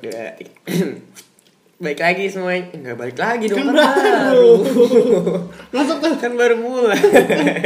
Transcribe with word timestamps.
Baik 1.80 1.96
lagi 1.96 2.24
semuanya. 2.28 2.76
Enggak 2.76 2.96
balik 3.00 3.16
lagi 3.16 3.44
dong 3.48 3.56
Kan 3.64 3.72
kan 3.72 3.76
baru. 4.32 4.52
Masuk 5.72 5.96
tuh. 6.04 6.12
Kan 6.20 6.32
baru 6.36 6.60
mulai. 6.60 7.00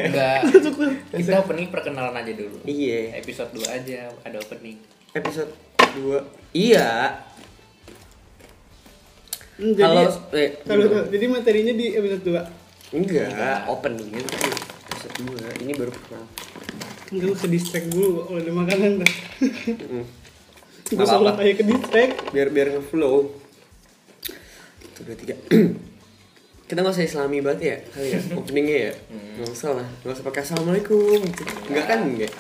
Enggak. 0.07 0.41
Kita 1.19 1.43
opening 1.43 1.71
perkenalan 1.75 2.15
aja 2.15 2.33
dulu. 2.35 2.63
Iya. 2.63 3.19
Episode 3.19 3.51
2 3.59 3.67
aja 3.71 4.15
ada 4.23 4.37
opening. 4.39 4.79
Episode 5.15 5.51
2 5.99 6.55
Iya. 6.55 7.19
Hmm, 9.55 9.71
Jadi, 9.71 9.87
Halo 9.87 10.11
eh, 10.35 10.51
kalau 10.67 11.07
jadi 11.15 11.27
materinya 11.31 11.75
di 11.79 11.95
episode 11.95 12.27
2 12.27 12.99
Enggak. 12.99 13.71
Opening 13.71 14.11
itu 14.11 14.27
Episode 14.91 15.15
2 15.31 15.63
Ini 15.63 15.73
baru 15.79 15.95
pertama 15.95 16.27
Enggak 17.15 17.27
lu 17.31 17.35
ke 17.39 17.47
distract 17.47 17.87
dulu 17.95 18.27
kalau 18.27 18.39
ada 18.43 18.51
makanan 18.51 18.91
tuh 18.99 19.11
gue 20.85 21.07
salah 21.09 21.33
kayak 21.33 21.57
ke 21.61 21.65
distrik 21.65 22.11
biar 22.37 22.53
biar 22.53 22.77
ngeflow. 22.77 23.33
Satu 24.93 25.01
dua 25.09 25.17
tiga. 25.17 25.35
Kita 26.69 26.81
nggak 26.81 26.97
usah 26.97 27.05
islami 27.05 27.45
banget 27.45 27.61
ya 27.61 27.77
kali 27.93 28.09
ya 28.13 28.19
openingnya 28.41 28.79
ya? 28.89 28.93
Hmm. 29.09 29.21
Nggak 29.41 29.49
Gak 29.49 29.57
usah 29.57 29.71
lah 29.81 29.89
nggak 30.05 30.15
usah 30.15 30.25
pake 30.29 30.41
assalamualaikum. 30.45 31.21
Nggak 31.73 31.85
kan 31.89 32.01
nggak 32.05 32.31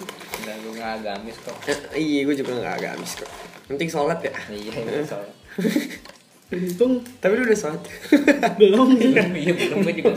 nggak 0.44 0.56
gue 0.60 0.72
nggak 0.76 0.90
agamis 1.00 1.36
kok. 1.40 1.56
Eh, 1.64 1.78
iya 1.96 2.20
gue 2.28 2.34
juga 2.36 2.52
nggak 2.60 2.74
agamis 2.84 3.12
kok. 3.16 3.30
Penting 3.64 3.88
sholat 3.88 4.20
ya? 4.20 4.32
Iya, 4.52 4.72
iya 4.76 4.92
eh. 5.00 5.06
sholat. 5.08 5.32
Untung. 6.54 7.00
Tapi 7.24 7.32
lu 7.40 7.42
udah 7.48 7.58
sholat? 7.58 7.82
Belum. 8.60 8.92
Belum, 8.92 9.30
iya 9.32 9.52
belum 9.56 9.78
gue 9.88 9.94
juga. 10.04 10.12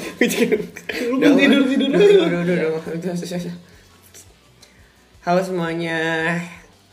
Lu 1.08 1.16
belum 1.18 1.34
tidur, 1.40 1.62
tidur 1.64 1.90
Udah, 1.96 2.42
udah, 2.44 2.56
udah. 2.92 3.56
Halo 5.24 5.42
semuanya. 5.44 6.00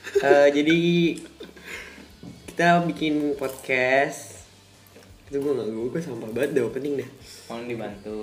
Eh, 0.04 0.48
jadi 0.52 0.78
kita 2.46 2.84
bikin 2.84 3.34
podcast. 3.34 4.44
Itu 5.26 5.40
gue 5.40 5.52
nggak 5.52 5.68
gue 5.68 5.84
gue 5.90 6.00
sampah 6.00 6.30
banget 6.30 6.50
deh 6.52 6.62
opening 6.62 6.94
deh. 7.00 7.08
Mohon 7.48 7.64
dibantu. 7.66 8.20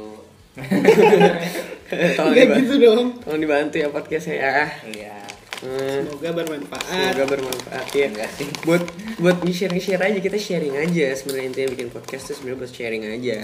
tolong 2.18 2.34
dibantu. 2.36 2.60
gitu 2.60 2.76
dong. 2.78 3.08
tolong 3.20 3.42
dibantu 3.42 3.76
ya 3.78 3.88
podcastnya 3.90 4.36
ya. 4.38 4.54
Iya. 4.88 5.18
Hmm, 5.62 6.10
Semoga 6.10 6.30
bermanfaat. 6.34 6.86
semoga 7.14 7.26
bermanfaat 7.38 7.88
ya 7.94 8.10
Enggak 8.10 8.30
sih. 8.34 8.50
buat 8.66 8.82
buat 9.22 9.38
nge-share 9.45 9.70
nge-share 9.70 10.02
aja 10.02 10.20
kita 10.20 10.38
sharing 10.38 10.73
aja. 10.76 11.14
Sebenarnya 11.14 11.48
intinya 11.50 11.70
bikin 11.72 11.90
podcast 11.90 12.23
tuh 12.26 12.36
sebenarnya 12.36 12.60
buat 12.66 12.72
sharing 12.73 13.04
aja. 13.06 13.36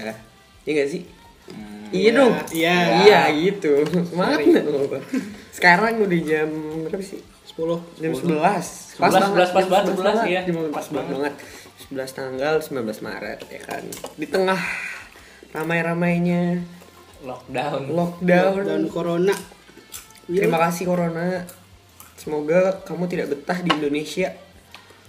Ya 0.66 0.72
nggak 0.74 0.90
sih? 0.90 1.02
Hmm, 1.48 1.88
iya 1.94 2.02
Iya, 2.04 2.12
dong. 2.12 2.34
Iya. 2.52 2.78
iya 3.06 3.20
gitu. 3.38 3.86
Semangat 4.04 4.40
sekarang 5.54 6.02
udah 6.02 6.20
jam 6.22 6.50
berapa 6.86 7.02
sih 7.02 7.22
10 7.56 8.03
jam 8.03 8.12
11 8.12 9.00
11, 9.00 9.00
11, 9.00 9.56
pas 9.56 9.66
banget, 9.72 9.94
11 9.95 10.28
iya. 10.28 10.42
jam 10.44 10.56
Pas 10.67 10.88
pas 10.88 10.88
banget 10.92 11.34
11 11.88 12.20
tanggal 12.20 12.56
19 12.59 13.08
Maret 13.08 13.39
ya 13.48 13.62
kan 13.64 13.84
di 14.20 14.28
tengah 14.28 14.59
ramai-ramainya 15.56 16.59
lockdown. 17.23 17.81
lockdown 17.89 18.54
dan 18.66 18.84
corona. 18.92 19.36
Iya. 20.28 20.44
Terima 20.44 20.59
kasih 20.67 20.84
Corona. 20.92 21.48
Semoga 22.20 22.84
kamu 22.84 23.08
tidak 23.08 23.31
betah 23.31 23.64
di 23.64 23.70
Indonesia. 23.72 24.36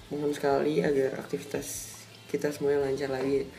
Mohon 0.08 0.32
sekali 0.32 0.80
agar 0.80 1.20
aktivitas 1.20 1.98
kita 2.30 2.54
semuanya 2.54 2.86
lancar 2.86 3.10
lagi. 3.10 3.50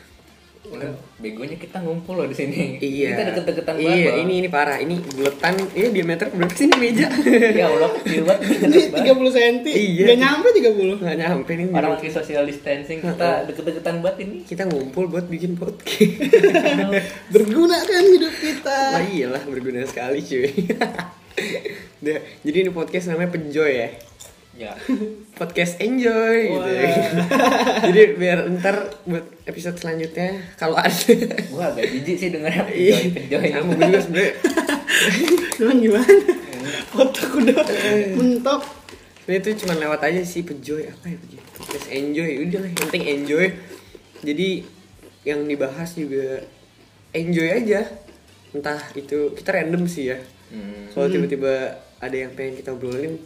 Udah, 0.60 0.92
begonya 1.16 1.56
kita 1.56 1.80
ngumpul 1.80 2.20
loh 2.20 2.28
di 2.28 2.36
sini. 2.36 2.76
Iya. 2.76 3.16
Kita 3.16 3.22
deket-deketan 3.32 3.74
Iya, 3.74 3.88
banget. 3.88 4.04
loh. 4.04 4.16
ini 4.20 4.34
ini 4.44 4.48
parah. 4.52 4.76
Ini 4.76 4.94
buletan. 5.00 5.56
Ini 5.72 5.88
diameter 5.88 6.26
berapa 6.28 6.52
sih 6.52 6.68
ini 6.68 6.76
meja? 6.76 7.08
Ya 7.60 7.66
Allah, 7.66 7.90
kecil 7.96 8.22
banget. 8.28 8.68
Ini 8.68 8.80
30 8.92 9.32
cm. 9.32 9.56
Iya. 9.66 10.04
Gak 10.06 10.18
nyampe 10.20 10.48
30. 10.52 11.00
Nggak 11.00 11.16
nyampe 11.16 11.50
nih. 11.56 11.64
Orang 11.72 11.90
lagi 11.96 12.08
social 12.12 12.44
distancing, 12.44 13.00
kita 13.00 13.30
deket-deketan 13.48 13.94
banget 13.98 14.16
ini. 14.22 14.36
Kita 14.44 14.62
ngumpul 14.68 15.08
buat 15.08 15.26
bikin 15.26 15.56
podcast. 15.56 16.28
Berguna 17.34 17.80
kan 17.80 18.04
hidup 18.04 18.34
kita. 18.36 18.78
Nah, 18.94 19.04
iyalah 19.08 19.42
berguna 19.42 19.88
sekali 19.88 20.20
cuy. 20.20 20.44
Jadi 22.44 22.56
ini 22.58 22.70
podcast 22.70 23.08
namanya 23.08 23.32
Penjoy 23.32 23.72
ya. 23.74 23.88
Ya. 24.60 24.76
podcast 25.40 25.80
enjoy 25.80 26.52
gitu. 26.52 26.60
Wah. 26.60 27.80
Jadi 27.88 28.02
biar 28.12 28.44
ntar 28.60 28.92
buat 29.08 29.24
episode 29.48 29.80
selanjutnya 29.80 30.36
kalau 30.54 30.76
ada 30.76 30.92
Gua 31.48 31.72
agak 31.72 31.88
jijik 31.88 32.16
sih 32.16 32.28
denger 32.28 32.68
Iya, 32.76 32.96
penjoy. 33.08 33.48
sama 33.48 33.72
gue 33.72 33.86
juga 33.88 34.00
sebenernya 34.04 34.32
Cuman 35.56 35.76
gimana? 35.80 36.14
Otak 36.92 37.30
udah 37.32 37.56
mentok. 38.14 38.60
Sebenernya 39.24 39.40
itu 39.40 39.50
cuma 39.64 39.74
lewat 39.74 40.00
aja 40.04 40.20
sih 40.20 40.44
pejoy 40.44 40.82
apa 40.86 41.08
ya 41.08 41.16
pejoy 41.16 41.40
Podcast 41.56 41.86
enjoy 41.88 42.30
udah 42.44 42.58
lah 42.60 42.68
yang 42.68 42.80
penting 42.84 43.04
enjoy 43.08 43.46
Jadi 44.20 44.48
yang 45.24 45.40
dibahas 45.48 45.96
juga 45.96 46.44
enjoy 47.16 47.48
aja 47.48 47.88
Entah 48.52 48.82
itu 48.92 49.32
kita 49.32 49.56
random 49.56 49.88
sih 49.88 50.12
ya 50.12 50.20
Hmm. 50.50 50.90
Kalau 50.90 51.06
tiba-tiba 51.06 51.78
ada 52.02 52.10
yang 52.10 52.34
pengen 52.34 52.58
kita 52.58 52.74
obrolin 52.74 53.22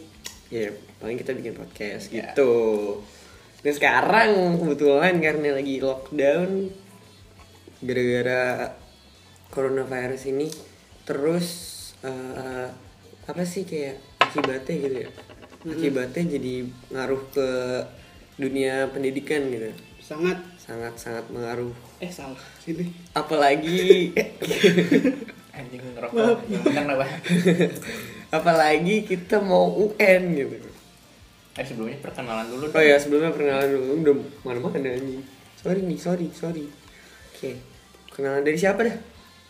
Ya 0.53 0.69
paling 0.97 1.17
kita 1.17 1.31
bikin 1.33 1.53
podcast 1.53 2.09
Ya. 2.09 2.31
gitu. 2.31 2.53
Dan 3.61 3.73
sekarang 3.73 4.61
kebetulan 4.61 5.17
karena 5.17 5.57
lagi 5.57 5.81
lockdown 5.81 6.69
Gara-gara 7.81 8.71
coronavirus 9.49 10.29
ini 10.29 10.47
Terus 11.03 11.47
eh, 12.01 12.67
apa 13.25 13.41
sih 13.41 13.65
kayak 13.65 13.97
akibatnya 14.21 14.75
gitu 14.77 14.95
ya? 15.05 15.09
Akibatnya 15.65 16.23
jadi 16.37 16.53
ngaruh 16.93 17.21
ke 17.33 17.49
dunia 18.37 18.89
pendidikan 18.89 19.49
gitu. 19.49 19.69
Sangat. 20.01 20.37
Sangat-sangat 20.61 21.29
mengaruh. 21.29 21.73
Eh 22.01 22.09
salah. 22.09 22.41
Sini. 22.61 22.89
Apalagi 23.13 24.09
Anjing 25.57 25.81
ngerokok. 25.93 26.37
Apalagi 28.37 29.05
kita 29.05 29.41
mau 29.41 29.73
UN 29.73 30.21
gitu 30.35 30.57
Eh 31.55 31.63
sebelumnya 31.63 31.95
perkenalan 31.99 32.45
dulu. 32.47 32.65
oh 32.67 32.83
ya 32.83 32.95
sebelumnya 32.95 33.31
perkenalan 33.31 33.69
dulu. 33.69 33.91
Udah 33.97 34.15
mana 34.43 34.59
mana 34.59 34.89
anjing. 34.91 35.23
Sorry 35.55 35.81
nih 35.81 35.97
sorry 35.97 36.27
sorry. 36.31 36.65
Oke 37.31 37.55
kenalan 38.11 38.43
dari 38.43 38.55
siapa 38.55 38.81
dah? 38.81 38.95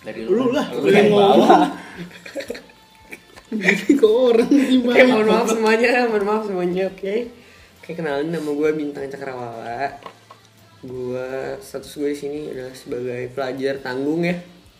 Dari 0.01 0.21
Lu 0.23 0.53
lah, 0.53 0.69
Lu 0.69 0.85
lu 0.85 0.89
yang 0.89 1.09
bawa. 1.09 1.73
Jadi 3.47 3.93
ke 3.93 4.05
orang 4.05 4.49
oke 4.49 4.65
gimana? 4.67 5.05
mohon 5.07 5.27
maaf 5.27 5.47
semuanya 5.47 5.89
mohon 6.05 6.25
maaf 6.25 6.43
semuanya 6.43 6.83
oke. 6.87 7.15
Oke 7.79 7.91
kenalin 7.93 8.29
nama 8.29 8.49
gue 8.49 8.69
bintang 8.73 9.05
cakrawala. 9.07 10.01
Gue 10.81 11.29
status 11.57 11.93
gue 11.95 12.09
di 12.11 12.17
sini 12.17 12.39
adalah 12.49 12.73
sebagai 12.73 13.31
pelajar 13.31 13.79
tanggung 13.79 14.21
ya. 14.21 14.35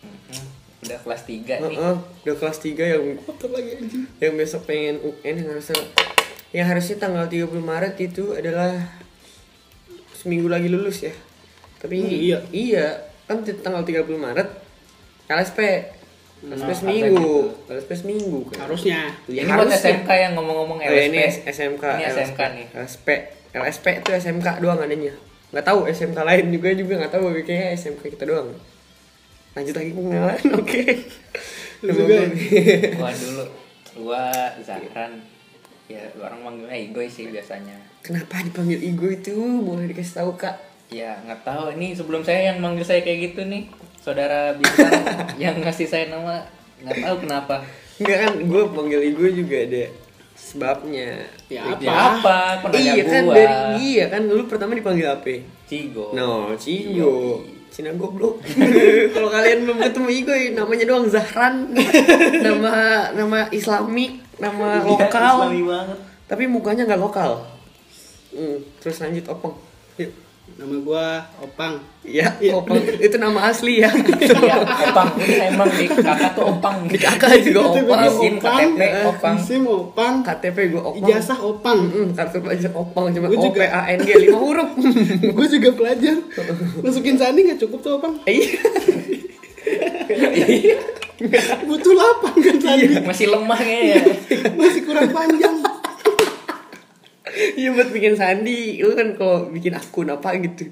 Hmm, 0.05 0.45
Udah 0.81 0.97
kelas 0.99 1.21
3 1.23 1.33
nih. 1.57 1.73
Heeh, 1.73 1.95
udah 2.25 2.35
kelas 2.35 2.57
3 2.59 2.77
yang 2.85 3.03
Kotor 3.19 3.49
lagi 3.49 3.71
anjing. 3.75 4.03
yang 4.19 4.33
besok 4.35 4.61
pengen 4.65 5.01
UN 5.01 5.33
yang 5.35 5.47
harusnya 5.49 5.77
yang 6.55 6.65
harusnya 6.65 6.95
tanggal 6.97 7.27
30 7.27 7.51
Maret 7.59 7.99
itu 7.99 8.31
adalah 8.31 8.79
seminggu 10.15 10.47
lagi 10.47 10.67
lulus 10.67 11.03
ya. 11.03 11.11
Tapi 11.77 11.99
Hmm, 11.99 12.09
iya. 12.09 12.39
iya, 12.49 12.85
kan 13.25 13.43
tanggal 13.43 13.83
30 13.83 14.15
Maret 14.15 14.47
LSP. 15.27 15.59
LSP 16.41 16.63
Nah, 16.63 16.71
seminggu. 16.71 17.29
ada 17.65 17.73
LSP 17.75 17.91
seminggu 17.97 18.39
kan. 18.47 18.57
Harusnya. 18.63 19.11
Ya, 19.25 19.41
ini 19.41 19.49
buat 19.49 19.65
harusnya. 19.65 19.81
SMK 19.97 20.09
yang 20.13 20.33
ngomong-ngomong 20.35 20.77
Oh, 20.77 20.85
ya, 20.85 20.89
LSP. 20.93 21.07
ini 21.07 21.19
S- 21.19 21.41
SMK. 21.49 21.83
Ini 21.91 22.03
SMK 22.07 22.39
nih. 22.53 22.65
LSP. 22.73 23.07
LSP 23.51 23.85
itu 23.97 24.09
SMK 24.13 24.47
doang 24.59 24.79
adanya. 24.79 25.13
Nggak 25.49 25.65
tahu 25.65 25.79
SMK 25.85 26.19
lain 26.21 26.45
juga 26.49 26.69
juga 26.71 26.93
nggak 26.97 27.11
tahu 27.11 27.23
kayaknya 27.33 27.73
SMK 27.73 28.03
kita 28.09 28.25
doang. 28.25 28.51
Lanjut 29.53 29.73
lagi 29.73 29.91
pengenalan, 29.91 30.41
oke. 30.59 30.81
Lu 31.81 31.87
Nama 31.87 31.95
juga 31.95 32.13
gua-? 32.13 32.29
Gua 32.93 33.11
dulu. 33.13 33.45
Gua 33.97 34.23
Zahran. 34.61 35.11
Ya 35.85 36.01
orang 36.17 36.41
manggilnya 36.41 36.77
Igoy 36.77 37.05
sih 37.05 37.29
biasanya. 37.29 37.77
Kenapa 38.01 38.41
dipanggil 38.41 38.81
Igo 38.81 39.05
itu? 39.05 39.37
Boleh 39.61 39.85
dikasih 39.85 40.21
tahu 40.21 40.33
kak? 40.33 40.57
Ya 40.89 41.17
nggak 41.25 41.45
tahu 41.45 41.73
ini 41.77 41.93
sebelum 41.93 42.25
saya 42.25 42.53
yang 42.53 42.57
manggil 42.61 42.85
saya 42.85 43.05
kayak 43.05 43.33
gitu 43.33 43.45
nih. 43.45 43.69
Saudara 44.01 44.53
bintang 44.53 44.93
yang 45.43 45.61
ngasih 45.61 45.85
saya 45.85 46.09
nama 46.09 46.41
nggak 46.81 46.97
tahu 47.05 47.15
kenapa. 47.25 47.61
Enggak 47.95 48.17
kan, 48.27 48.33
gue 48.43 48.61
panggil 48.75 49.01
Igo 49.07 49.25
juga 49.29 49.55
ada 49.61 49.83
sebabnya. 50.35 51.09
Ya 51.47 51.61
Ya 51.79 51.93
apa? 51.93 52.19
apa? 52.19 52.37
Kok 52.65 52.69
nanya 52.73 52.91
iya 52.93 53.03
kan 53.05 53.23
gua? 53.23 53.35
dari 53.37 53.55
iya 53.79 54.05
kan 54.11 54.21
dulu 54.27 54.41
pertama 54.49 54.71
dipanggil 54.75 55.07
apa? 55.07 55.33
Cigo. 55.65 56.13
No, 56.13 56.53
Cigo. 56.57 57.41
Cina 57.75 57.91
goblok. 57.91 58.39
Kalau 59.15 59.27
kalian 59.27 59.67
belum 59.67 59.83
ketemu 59.83 60.09
Igo, 60.15 60.33
namanya 60.55 60.85
doang 60.87 61.11
Zahran. 61.11 61.75
nama 62.39 62.71
nama 63.11 63.51
Islamik, 63.51 64.23
nama 64.39 64.79
Iya, 64.79 64.87
lokal. 64.87 65.35
Islami 65.43 65.61
banget. 65.67 65.99
Tapi 66.23 66.43
mukanya 66.47 66.87
nggak 66.87 67.03
lokal. 67.03 67.43
Hmm, 68.31 68.63
terus 68.79 69.03
lanjut 69.03 69.27
opong. 69.27 69.59
Yuk. 69.99 70.24
Nama 70.45 70.77
gua 70.79 71.19
Opang. 71.41 71.73
Ya, 72.05 72.29
Iya. 72.37 72.53
opang 72.55 72.77
itu 72.77 73.17
nama 73.17 73.49
asli 73.49 73.81
ya. 73.81 73.89
Iya, 73.89 74.61
opang. 74.61 75.09
Ini 75.17 75.51
emang 75.51 75.67
di 75.67 75.89
kakak 75.89 76.31
tuh 76.31 76.47
opang. 76.47 76.85
Di 76.85 76.95
kakak 76.95 77.41
juga 77.41 77.65
opang. 77.65 77.83
gua 77.83 77.97
SIM, 78.07 78.33
KTP, 78.37 78.79
opang. 79.09 79.35
SIM 79.35 79.63
Opang. 79.65 80.13
KTP 80.21 80.57
gue 80.69 80.79
opang. 80.79 81.01
Ijazah 81.01 81.39
Opang. 81.41 81.79
Mm, 81.89 82.13
kartu 82.13 82.37
pelajar 82.39 82.71
opang 82.71 83.09
cuma 83.09 83.27
Gua 83.27 83.35
O 83.35 83.43
juga. 83.49 83.57
P 83.57 83.67
A 83.67 83.81
N 83.89 83.99
G 83.99 84.09
lima 84.21 84.37
huruf. 84.37 84.69
gue 85.35 85.47
juga 85.49 85.69
pelajar. 85.73 86.15
Masukin 86.79 87.17
sandi 87.17 87.39
nggak 87.43 87.59
cukup 87.59 87.79
tuh 87.81 87.91
Opang. 87.97 88.13
Iya. 88.23 88.55
Butuh 91.65 91.93
lapang 91.95 92.37
kan 92.37 92.57
sandi. 92.61 92.85
Masih 93.01 93.27
lemah 93.27 93.57
kayaknya. 93.57 94.01
Masih 94.53 94.81
kurang 94.85 95.09
panjang. 95.09 95.57
Iya 97.35 97.75
buat 97.75 97.91
bikin 97.91 98.15
sandi, 98.15 98.79
lu 98.79 98.95
kan 98.95 99.11
kalau 99.19 99.51
bikin 99.51 99.75
akun 99.75 100.07
apa 100.07 100.39
gitu 100.39 100.71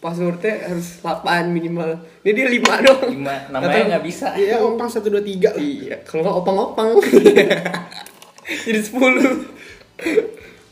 passwordnya 0.00 0.68
harus 0.68 1.00
8 1.00 1.52
minimal. 1.52 2.00
Ini 2.24 2.30
dia 2.36 2.48
5 2.52 2.84
dong. 2.84 3.00
Lima, 3.16 3.36
namanya 3.52 3.96
nggak 3.96 4.04
bisa. 4.04 4.36
Iya 4.36 4.60
Opang 4.60 4.88
123 4.88 5.08
lah. 5.08 5.24
Iya, 5.56 5.96
kalau 6.04 6.20
nggak 6.24 6.36
opang-opang. 6.44 6.88
Jadi 8.66 8.80
10. 8.80 8.96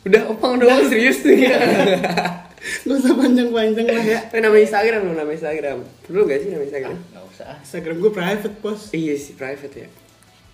Udah 0.08 0.22
opang 0.32 0.56
doang 0.56 0.80
serius 0.88 1.20
tuh 1.20 1.36
ya. 1.36 1.52
Gak 2.58 2.90
usah 2.90 3.14
panjang-panjang 3.14 3.86
lah 3.86 4.02
ya. 4.02 4.18
Eh, 4.34 4.42
nama 4.42 4.56
Instagram 4.58 5.06
lu, 5.06 5.14
nama 5.14 5.30
Instagram. 5.30 5.78
Perlu 6.04 6.26
gak 6.26 6.42
sih 6.42 6.50
nama 6.50 6.66
Instagram? 6.66 6.96
Nggak 6.96 7.24
usah. 7.30 7.46
ah. 7.54 7.58
Instagram 7.62 7.96
gue 8.02 8.10
private 8.10 8.54
bos. 8.58 8.90
Iya 8.90 9.14
sih 9.14 9.38
private 9.38 9.74
ya. 9.78 9.88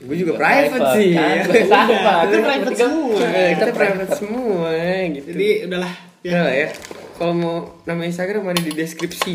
Gue 0.02 0.16
juga 0.18 0.34
Juga 0.34 0.40
private, 0.42 0.74
private, 0.74 0.96
sih. 0.98 1.08
kan? 1.14 1.36
ya. 1.54 1.64
Sama. 1.64 2.14
Kita 2.26 2.38
private 2.42 2.76
semua. 2.76 3.18
Kita 3.20 3.50
Kita 3.54 3.72
private 3.72 4.12
semua 4.14 4.70
gitu. 5.08 5.28
Jadi 5.32 5.48
udahlah 5.64 5.94
ya, 6.20 6.30
ya. 6.30 6.40
lah 6.42 6.54
ya. 6.54 6.68
Kalau 7.14 7.32
mau 7.32 7.56
nama 7.84 8.02
Instagram 8.02 8.42
ada 8.48 8.60
di 8.60 8.72
deskripsi. 8.74 9.34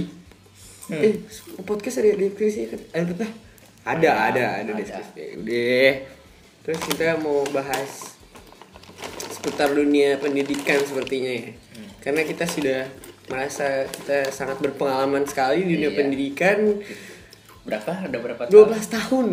Hmm. 0.89 0.99
Eh, 0.99 1.13
podcast 1.63 2.01
ada 2.01 2.11
di 2.11 2.27
deskripsi 2.27 2.59
kan? 2.67 2.79
Ada? 2.91 3.27
Ada, 3.87 4.11
ada, 4.29 4.43
ada 4.59 4.69
Ada. 4.69 4.71
deskripsi. 4.75 5.23
Udah. 5.39 5.91
Terus 6.59 6.79
kita 6.85 7.07
mau 7.17 7.41
bahas 7.49 8.13
seputar 9.31 9.71
dunia 9.71 10.19
pendidikan 10.19 10.83
sepertinya 10.83 11.31
ya. 11.31 11.49
Hmm. 11.55 11.89
Karena 12.03 12.21
kita 12.27 12.43
sudah 12.45 12.79
merasa 13.25 13.85
kita 13.87 14.29
sangat 14.29 14.57
berpengalaman 14.59 15.23
sekali 15.23 15.63
di 15.63 15.77
dunia 15.77 15.89
Iya. 15.89 15.97
pendidikan 15.97 16.57
Berapa? 17.59 17.91
Ada 18.01 18.17
berapa 18.17 18.43
12 18.49 18.87
tahun. 18.89 19.27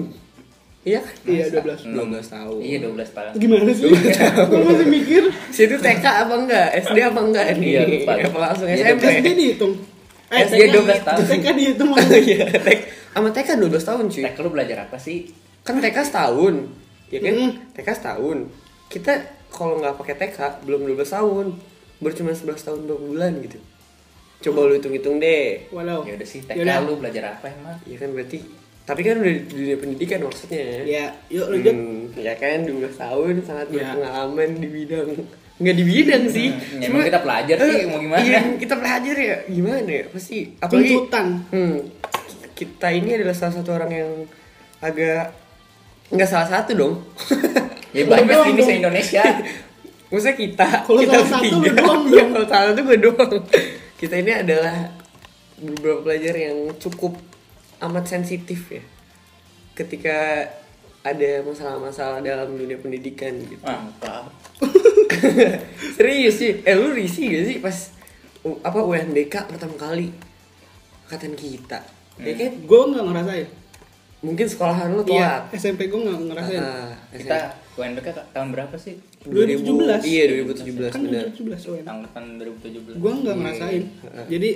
Iya 0.86 1.02
kan? 1.02 1.14
Iya 1.26 1.44
Masa? 1.50 1.82
12. 1.82 1.98
12 2.22 2.30
tahun. 2.30 2.58
Iya 2.62 2.78
12 2.78 3.10
tahun. 3.10 3.32
Gimana 3.34 3.70
sih? 3.74 3.90
Gue 4.50 4.60
masih 4.62 4.86
mikir. 4.86 5.22
Situ 5.50 5.74
TK 5.76 6.04
apa 6.06 6.34
enggak? 6.38 6.66
SD 6.78 6.98
apa 7.02 7.20
enggak 7.20 7.44
nih? 7.58 7.68
Iya, 7.68 7.80
lupa. 7.84 8.12
Apa 8.14 8.38
langsung 8.40 8.66
Iya, 8.70 8.94
SMP? 8.94 9.04
SD 9.10 9.28
dihitung. 9.34 9.74
SD 10.26 10.54
TK 10.56 10.70
12 10.70 11.02
tahun. 11.02 11.18
TK 11.26 11.46
dihitung 11.52 11.90
Oh 11.90 11.98
iya, 12.22 12.46
TK. 12.48 12.80
Sama 13.10 13.28
TK 13.34 13.48
12 13.58 13.82
tahun 13.82 14.04
cuy. 14.06 14.22
TK 14.24 14.36
lu 14.38 14.50
belajar 14.50 14.78
apa 14.80 14.96
sih? 14.96 15.18
Kan 15.60 15.82
TK 15.82 15.98
setahun. 16.00 16.54
Ya 17.10 17.18
kan? 17.18 17.34
TK 17.74 17.88
setahun. 17.90 18.38
Kita 18.86 19.12
kalau 19.48 19.82
nggak 19.82 19.98
pakai 19.98 20.14
TK 20.16 20.38
belum 20.62 20.86
12 20.86 21.02
tahun. 21.02 21.46
Baru 21.98 22.14
cuma 22.14 22.30
11 22.30 22.46
tahun 22.62 22.80
2 22.86 23.06
bulan 23.10 23.32
gitu. 23.42 23.58
Coba 24.38 24.70
lu 24.70 24.78
hitung-hitung 24.78 25.18
deh. 25.18 25.66
Walau. 25.74 26.06
Ya 26.06 26.14
udah 26.14 26.28
sih 26.28 26.46
TK 26.46 26.62
Yaudah. 26.62 26.78
lu 26.86 26.94
belajar 26.94 27.34
apa 27.34 27.50
emang? 27.50 27.74
Ya 27.82 27.98
kan 27.98 28.14
berarti 28.14 28.38
tapi 28.86 29.02
kan 29.02 29.18
udah 29.18 29.34
di 29.34 29.42
dunia 29.44 29.76
pendidikan 29.76 30.18
maksudnya. 30.22 30.62
Ya, 30.86 31.04
yuk 31.26 31.50
lanjut. 31.50 31.74
Hmm, 31.74 32.14
ya 32.14 32.32
kan 32.34 32.62
12 32.62 32.94
tahun 32.94 33.34
sangat 33.42 33.66
Ya. 33.68 33.90
berpengalaman 33.92 34.48
di 34.56 34.68
bidang 34.70 35.10
nggak 35.56 35.72
di 35.74 35.84
bidang 35.84 36.22
sih. 36.28 36.48
Hmm, 36.52 36.78
ya 36.78 36.86
emang 36.86 37.02
kita 37.02 37.20
pelajar 37.20 37.56
sih, 37.58 37.82
mau 37.84 37.98
gimana? 37.98 38.20
Iya, 38.20 38.40
kita 38.54 38.74
pelajar 38.76 39.16
ya 39.16 39.36
gimana 39.46 39.88
ya 39.88 40.04
pasti 40.06 40.36
apalagi 40.56 40.92
Tuntutan. 40.92 41.26
Hmm, 41.48 41.76
kita 42.52 42.88
ini 42.88 43.10
adalah 43.16 43.34
salah 43.34 43.54
satu 43.54 43.70
orang 43.72 43.90
yang 43.90 44.12
agak 44.78 45.32
nggak 46.06 46.28
salah 46.28 46.46
satu 46.46 46.70
dong. 46.72 46.94
Ya 47.90 48.04
banyak 48.04 48.52
ini 48.52 48.60
se 48.60 48.72
Indonesia. 48.76 49.24
Maksudnya 50.06 50.36
kita, 50.38 50.66
Kalau 50.86 51.02
kita 51.02 51.18
salah 51.18 51.28
satu 51.34 51.54
lu 51.56 51.66
doang 51.66 52.02
Iya, 52.06 52.14
dong. 52.14 52.28
kalau 52.30 52.46
salah 52.46 52.66
satu 52.70 52.80
gue 52.84 52.98
doang. 53.02 53.32
Kita 53.96 54.14
ini 54.14 54.32
adalah 54.36 54.76
beberapa 55.56 56.00
pelajar 56.04 56.34
yang 56.36 56.56
cukup 56.76 57.16
amat 57.80 58.04
sensitif 58.06 58.70
ya. 58.70 58.82
Ketika 59.74 60.48
ada 61.00 61.30
masalah-masalah 61.40 62.18
dalam 62.18 62.52
dunia 62.52 62.76
pendidikan 62.76 63.36
gitu. 63.38 63.62
Mantap. 63.62 64.32
Serius 65.96 66.36
sih, 66.36 66.60
eh 66.60 66.74
lu 66.74 66.90
risih 66.90 67.24
gak 67.28 67.44
sih 67.46 67.56
pas 67.58 67.76
U- 68.42 68.60
apa 68.60 68.78
UNBK 68.80 69.34
pertama 69.46 69.74
kali 69.74 70.10
angkatan 71.04 71.34
kita, 71.34 71.82
ya 72.16 72.32
kan? 72.32 72.52
Gue 72.60 72.80
nggak 72.88 73.04
ngerasain. 73.04 73.48
Mungkin 74.18 74.46
sekolahan 74.46 74.88
lu 74.88 75.02
Iya, 75.04 75.46
telat. 75.46 75.54
SMP 75.54 75.86
gue 75.86 76.00
nggak 76.00 76.18
ngerasain. 76.24 76.58
Ah, 76.60 76.94
Kita 77.10 77.38
UNBK 77.76 78.06
tahun 78.32 78.48
berapa 78.50 78.74
sih? 78.74 78.98
2017. 79.22 80.02
Iya 80.02 80.22
2017 80.42 80.90
Kan 80.90 81.00
benar. 81.04 81.22
2017 81.30 81.70
UN. 81.70 81.84
Angkatan 81.86 82.24
2017. 82.38 82.96
Gue 82.96 83.12
nggak 83.16 83.36
ngerasain. 83.36 83.82
Jadi 84.26 84.50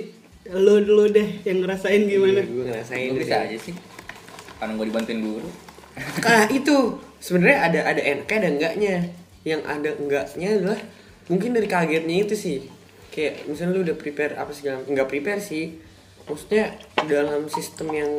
lo 0.49 0.81
lo 0.81 1.05
deh 1.05 1.45
yang 1.45 1.61
ngerasain 1.61 2.01
gimana? 2.09 2.41
Gue 2.41 2.65
ngerasain. 2.65 3.13
Gue 3.13 3.21
bisa 3.21 3.45
aja 3.45 3.57
sih. 3.61 3.75
Karena 4.57 4.73
gue 4.73 4.85
dibantuin 4.89 5.21
guru. 5.21 5.49
Nah 6.25 6.45
itu 6.57 6.97
sebenarnya 7.21 7.59
ada 7.69 7.79
ada 7.93 8.01
enaknya 8.01 8.37
ada 8.41 8.49
enggaknya. 8.49 8.95
Yang 9.45 9.61
ada 9.65 9.89
enggaknya 9.97 10.47
adalah 10.57 10.79
mungkin 11.29 11.49
dari 11.53 11.67
kagetnya 11.69 12.15
itu 12.25 12.33
sih. 12.33 12.57
Kayak 13.13 13.45
misalnya 13.45 13.71
lu 13.77 13.81
udah 13.85 13.97
prepare 13.97 14.33
apa 14.41 14.49
sih 14.49 14.65
nggak 14.65 15.07
prepare 15.09 15.41
sih. 15.41 15.77
Maksudnya 16.25 16.73
dalam 17.05 17.45
sistem 17.45 17.93
yang 17.93 18.11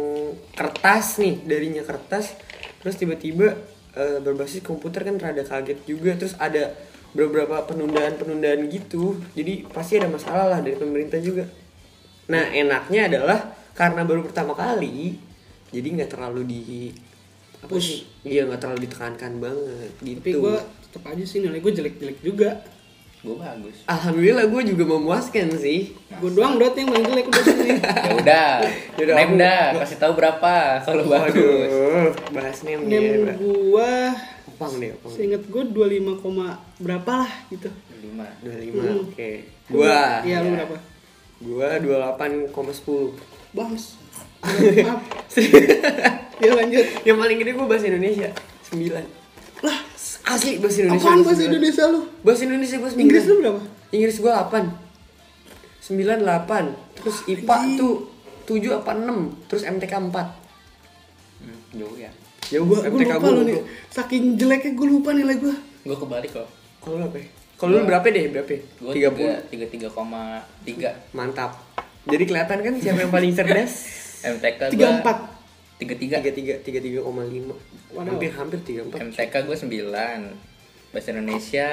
kertas 0.55 1.19
nih 1.19 1.43
darinya 1.43 1.83
kertas 1.83 2.35
terus 2.83 2.99
tiba-tiba 2.99 3.55
eh, 3.95 4.19
berbasis 4.23 4.63
komputer 4.63 5.07
kan 5.07 5.19
rada 5.19 5.43
kaget 5.43 5.79
juga 5.87 6.19
terus 6.19 6.35
ada 6.39 6.71
beberapa 7.15 7.67
penundaan-penundaan 7.67 8.71
gitu. 8.71 9.19
Jadi 9.35 9.67
pasti 9.71 9.99
ada 9.99 10.07
masalah 10.07 10.47
lah 10.47 10.61
dari 10.63 10.79
pemerintah 10.79 11.19
juga. 11.19 11.62
Nah 12.33 12.45
enaknya 12.49 13.01
adalah 13.07 13.39
karena 13.73 14.03
baru 14.03 14.25
pertama 14.25 14.53
kali 14.53 15.21
jadi 15.69 15.85
nggak 15.87 16.11
terlalu 16.11 16.43
di 16.45 16.63
apa 17.59 17.69
Push. 17.71 17.85
sih? 17.85 18.01
Iya 18.25 18.49
nggak 18.49 18.59
terlalu 18.59 18.81
ditekankan 18.83 19.33
banget 19.39 19.93
gitu. 20.01 20.19
Tapi 20.19 20.33
gue 20.35 20.57
tetap 20.83 21.03
aja 21.07 21.23
sih 21.23 21.39
nilai 21.39 21.59
gue 21.59 21.73
jelek-jelek 21.73 22.19
juga. 22.21 22.51
Gue 23.21 23.39
bagus. 23.39 23.87
Alhamdulillah 23.87 24.47
gue 24.47 24.63
juga 24.67 24.85
memuaskan 24.89 25.55
sih. 25.55 25.95
Gue 26.11 26.31
doang 26.33 26.59
berarti 26.59 26.83
yang 26.83 26.91
paling 26.91 27.07
jelek 27.07 27.27
udah 27.29 27.45
sini. 27.45 27.71
Ya 28.03 28.13
udah. 28.19 29.17
Nem 29.17 29.31
dah, 29.35 29.65
kasih 29.79 29.97
tahu 29.97 30.13
berapa 30.13 30.55
kalau 30.83 31.05
bagus. 31.07 31.71
Bahas 32.29 32.59
nem 32.63 32.81
nih. 32.83 32.91
Nem 32.91 33.21
Pak. 33.25 33.37
gue 33.39 33.93
Opang 34.49 34.73
deh, 34.77 34.91
opang. 34.93 35.11
seinget 35.11 35.43
gue 35.45 35.63
25, 35.65 36.19
koma 36.19 36.49
berapa 36.77 37.13
lah 37.25 37.33
gitu. 37.49 37.71
5. 37.71 38.43
25, 38.43 38.75
Hmm. 38.75 39.07
oke. 39.07 39.31
Gua, 39.71 39.99
Iya 40.21 40.37
lu 40.39 40.49
Iya. 40.49 40.55
berapa? 40.59 40.77
Gua 41.43 41.79
28,10. 41.79 43.19
Bams. 43.53 43.85
Maaf. 44.43 45.03
ya 46.41 46.51
lanjut. 46.53 46.87
Yang 47.05 47.17
paling 47.19 47.39
gede 47.39 47.51
gua 47.53 47.67
bahasa 47.69 47.87
Indonesia 47.87 48.29
9. 48.71 48.89
Lah, 49.63 49.79
Asli 50.25 50.59
bahasa 50.59 50.79
Indonesia. 50.83 51.05
apaan 51.05 51.19
gua 51.21 51.27
bahasa 51.29 51.43
9. 51.45 51.51
Indonesia 51.51 51.85
lu? 51.87 52.01
Bahasa 52.23 52.43
Indonesia 52.47 52.77
gua 52.79 52.91
9. 52.91 53.03
Inggris 53.03 53.25
lu 53.27 53.35
berapa? 53.39 53.61
Inggris 53.91 54.17
gua 54.19 54.33
8. 54.49 54.71
9 55.83 56.23
8. 56.23 57.03
Terus 57.03 57.19
IPA 57.27 57.57
tuh 57.77 57.95
7 58.47 58.79
apa 58.79 58.93
6. 58.95 59.51
Terus 59.51 59.63
MTK 59.67 59.93
4. 59.93 60.15
Hmm, 61.43 61.59
jauh 61.75 61.97
ya. 61.99 62.11
Ya 62.49 62.59
Gua, 62.61 62.79
gua 62.81 62.91
MTK 62.91 63.11
lupa 63.11 63.19
gua 63.21 63.31
lu 63.37 63.43
nih. 63.45 63.55
Saking 63.89 64.37
jeleknya 64.37 64.73
gue 64.73 64.87
lupa 64.87 65.11
nilai 65.11 65.37
gue. 65.37 65.55
Gue 65.83 65.97
kebalik 65.97 66.31
kok. 66.33 66.47
Kalau 66.79 66.99
lu 66.99 67.07
apa? 67.07 67.19
ya? 67.19 67.27
Kalau 67.63 67.79
lu 67.79 67.87
berapa 67.87 68.03
deh? 68.03 68.27
Berapa? 68.27 68.51
ya? 68.51 68.61
Gue 68.83 68.93
30. 68.99 69.87
33,3. 69.87 71.15
Mantap. 71.15 71.63
Jadi 72.03 72.25
kelihatan 72.27 72.59
kan 72.59 72.75
siapa 72.83 73.07
yang 73.07 73.15
paling 73.15 73.31
cerdas? 73.31 73.73
MTK 74.27 74.75
gue 74.75 74.83
34. 74.83 75.79
33. 75.79 76.59
33 76.59 77.07
33,5. 77.07 77.07
Waduh. 77.95 78.11
Hampir 78.11 78.31
hampir 78.35 78.59
34. 78.67 79.15
MTK 79.15 79.35
gue 79.47 79.57
9. 79.79 80.91
Bahasa 80.91 81.09
Indonesia 81.15 81.69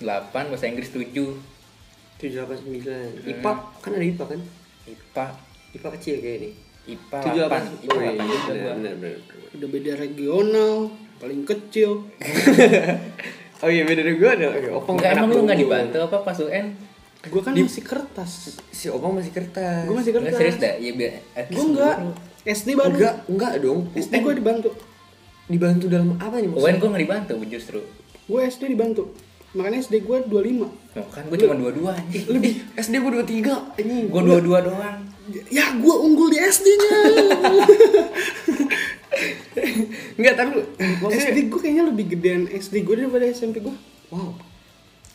8, 0.00 0.32
bahasa 0.32 0.64
Inggris 0.64 0.88
7. 0.88 1.12
789. 2.16 3.28
IPA 3.28 3.52
kan 3.84 3.90
ada 3.92 4.06
IPA 4.08 4.24
kan? 4.24 4.40
IPA 4.88 5.24
IPA 5.76 5.88
kecil 6.00 6.14
kayak 6.24 6.36
ini. 6.40 6.50
IPA 6.88 7.18
8. 7.20 7.84
78. 7.84 7.84
IPA 7.84 7.92
Oh, 7.92 8.00
iya, 8.00 8.12
8 8.16 8.24
juga 8.24 8.32
benar, 8.32 8.56
gue. 8.56 8.72
benar, 8.72 8.94
benar. 8.96 9.18
Udah 9.52 9.68
beda 9.68 9.92
regional, 10.00 10.74
paling 11.20 11.42
kecil. 11.44 11.90
Oh 13.62 13.70
iya 13.70 13.82
beda 13.82 14.00
dari 14.00 14.16
gue 14.16 14.26
ada. 14.28 14.46
Oke, 14.50 14.68
Opang 14.68 14.94
Enggak 14.96 15.10
emang 15.12 15.28
lu 15.28 15.40
enggak 15.40 15.54
unggul. 15.54 15.70
dibantu 15.70 15.98
apa 16.02 16.16
pas 16.20 16.36
UN? 16.36 16.66
Gue 17.22 17.40
kan 17.40 17.52
Di- 17.52 17.62
masih 17.62 17.84
kertas. 17.84 18.30
Si 18.68 18.86
Opang 18.86 19.14
masih 19.14 19.30
kertas. 19.30 19.84
Gue 19.84 19.94
masih 19.94 20.12
kertas. 20.12 20.34
serius 20.34 20.58
dah. 20.58 20.74
Ya 20.76 20.90
biar 20.92 21.12
Gue 21.46 21.64
enggak. 21.68 21.96
SD 22.42 22.68
baru. 22.74 22.90
Enggak, 22.90 23.14
enggak 23.26 23.52
dong. 23.58 23.80
SD 23.92 24.14
gue 24.18 24.34
dibantu. 24.34 24.70
dibantu 25.44 25.84
dalam 25.86 26.16
apa 26.16 26.38
nih 26.38 26.48
UN 26.48 26.50
maksudnya? 26.50 26.74
gue 26.74 26.88
nggak 26.88 27.02
dibantu 27.04 27.34
justru. 27.46 27.80
Gue 28.24 28.40
SD 28.44 28.62
dibantu. 28.68 29.04
makanya 29.52 29.78
SD 29.80 30.00
gue 30.00 30.16
25 30.24 30.64
Oh, 30.94 31.06
kan 31.06 31.22
gue 31.22 31.36
cuma 31.36 31.52
dua-dua 31.54 31.92
anjing. 31.92 32.24
Lebih 32.26 32.52
SD 32.74 32.94
gue 32.96 33.10
23 33.12 33.76
anjing. 33.76 34.04
Gue 34.08 34.22
dua-dua 34.24 34.58
doang. 34.60 34.96
ya 35.48 35.70
gue 35.72 35.94
unggul 35.94 36.28
di 36.28 36.38
SD-nya 36.40 36.98
Enggak, 40.18 40.34
tapi 40.38 40.50
SD 41.12 41.50
gue 41.50 41.60
kayaknya 41.60 41.84
lebih 41.88 42.04
gedean 42.16 42.48
SD 42.48 42.84
gue 42.84 42.94
daripada 43.04 43.24
SMP 43.28 43.60
gue 43.60 43.74
wow. 44.12 44.32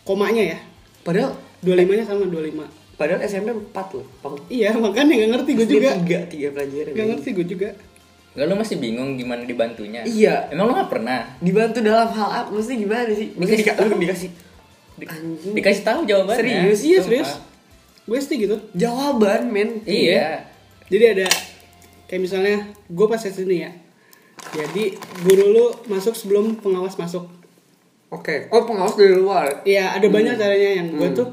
komanya 0.03 0.57
ya 0.57 0.59
Padahal 1.05 1.39
25 1.63 1.97
nya 1.97 2.05
sama 2.05 2.27
25 2.27 2.97
padahal 2.97 3.21
SMP 3.29 3.53
4 3.53 3.95
loh. 3.95 4.05
Pang. 4.25 4.35
iya 4.49 4.73
makanya 4.73 5.13
gak 5.21 5.31
ngerti 5.37 5.51
gue 5.53 5.67
juga 5.69 5.89
3 6.01 6.33
3 6.33 6.55
pelajaran. 6.57 6.91
gak 6.97 7.07
ngerti 7.13 7.29
gue 7.37 7.47
juga 7.47 7.69
Enggak 8.37 8.53
lu 8.53 8.55
masih 8.61 8.77
bingung 8.77 9.17
gimana 9.17 9.41
dibantunya? 9.49 10.05
Iya. 10.05 10.53
Emang 10.53 10.69
lu 10.69 10.77
gak 10.77 10.93
pernah? 10.93 11.25
Dibantu 11.41 11.81
dalam 11.81 12.05
hal 12.13 12.29
apa? 12.29 12.49
Maksudnya 12.53 12.77
gimana 12.85 13.09
sih? 13.17 13.33
Dikasih 13.33 13.65
lu 13.81 13.97
dikasih 13.97 14.29
anjing. 15.09 15.53
Dikasih 15.57 15.81
tahu 15.81 15.99
jawabannya. 16.05 16.45
Serius? 16.45 16.79
Iya, 16.85 16.99
serius 17.01 17.31
gue 18.07 18.17
SD 18.17 18.33
gitu 18.47 18.55
Jawaban, 18.71 19.51
men. 19.51 19.83
Iya. 19.83 20.47
jadi 20.87 21.05
ada 21.11 21.27
kayak 22.07 22.21
misalnya 22.23 22.57
gue 22.87 23.05
pas 23.11 23.19
SD 23.19 23.43
nih 23.43 23.59
ya 23.67 23.71
jadi 24.53 24.83
guru 25.25 25.45
lu 25.51 25.65
masuk 25.89 26.13
sebelum 26.13 26.57
pengawas 26.61 26.95
masuk. 26.95 27.25
Oke. 28.07 28.47
Oh, 28.53 28.63
pengawas 28.63 28.95
dari 28.95 29.13
luar. 29.17 29.65
Iya 29.67 29.97
ada 29.97 30.07
banyak 30.07 30.39
caranya 30.39 30.69
yang 30.79 30.87
gue 30.95 31.09
tuh 31.11 31.27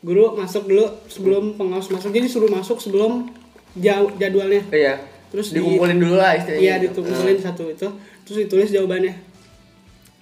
guru 0.00 0.38
masuk 0.38 0.68
dulu 0.70 0.86
sebelum 1.10 1.58
pengawas 1.58 1.90
masuk. 1.90 2.14
Jadi 2.14 2.26
suruh 2.30 2.48
masuk 2.48 2.78
sebelum 2.78 3.32
jauh 3.74 4.10
jadwalnya. 4.16 4.62
Iya. 4.70 4.94
Terus 5.30 5.50
di- 5.50 5.62
dikumpulin 5.62 5.98
dulu 5.98 6.14
lah 6.18 6.34
istilahnya. 6.38 6.62
iya 6.62 6.74
ditulisin 6.78 7.38
satu 7.42 7.70
itu. 7.70 7.88
Terus 8.26 8.36
ditulis 8.46 8.68
jawabannya. 8.70 9.14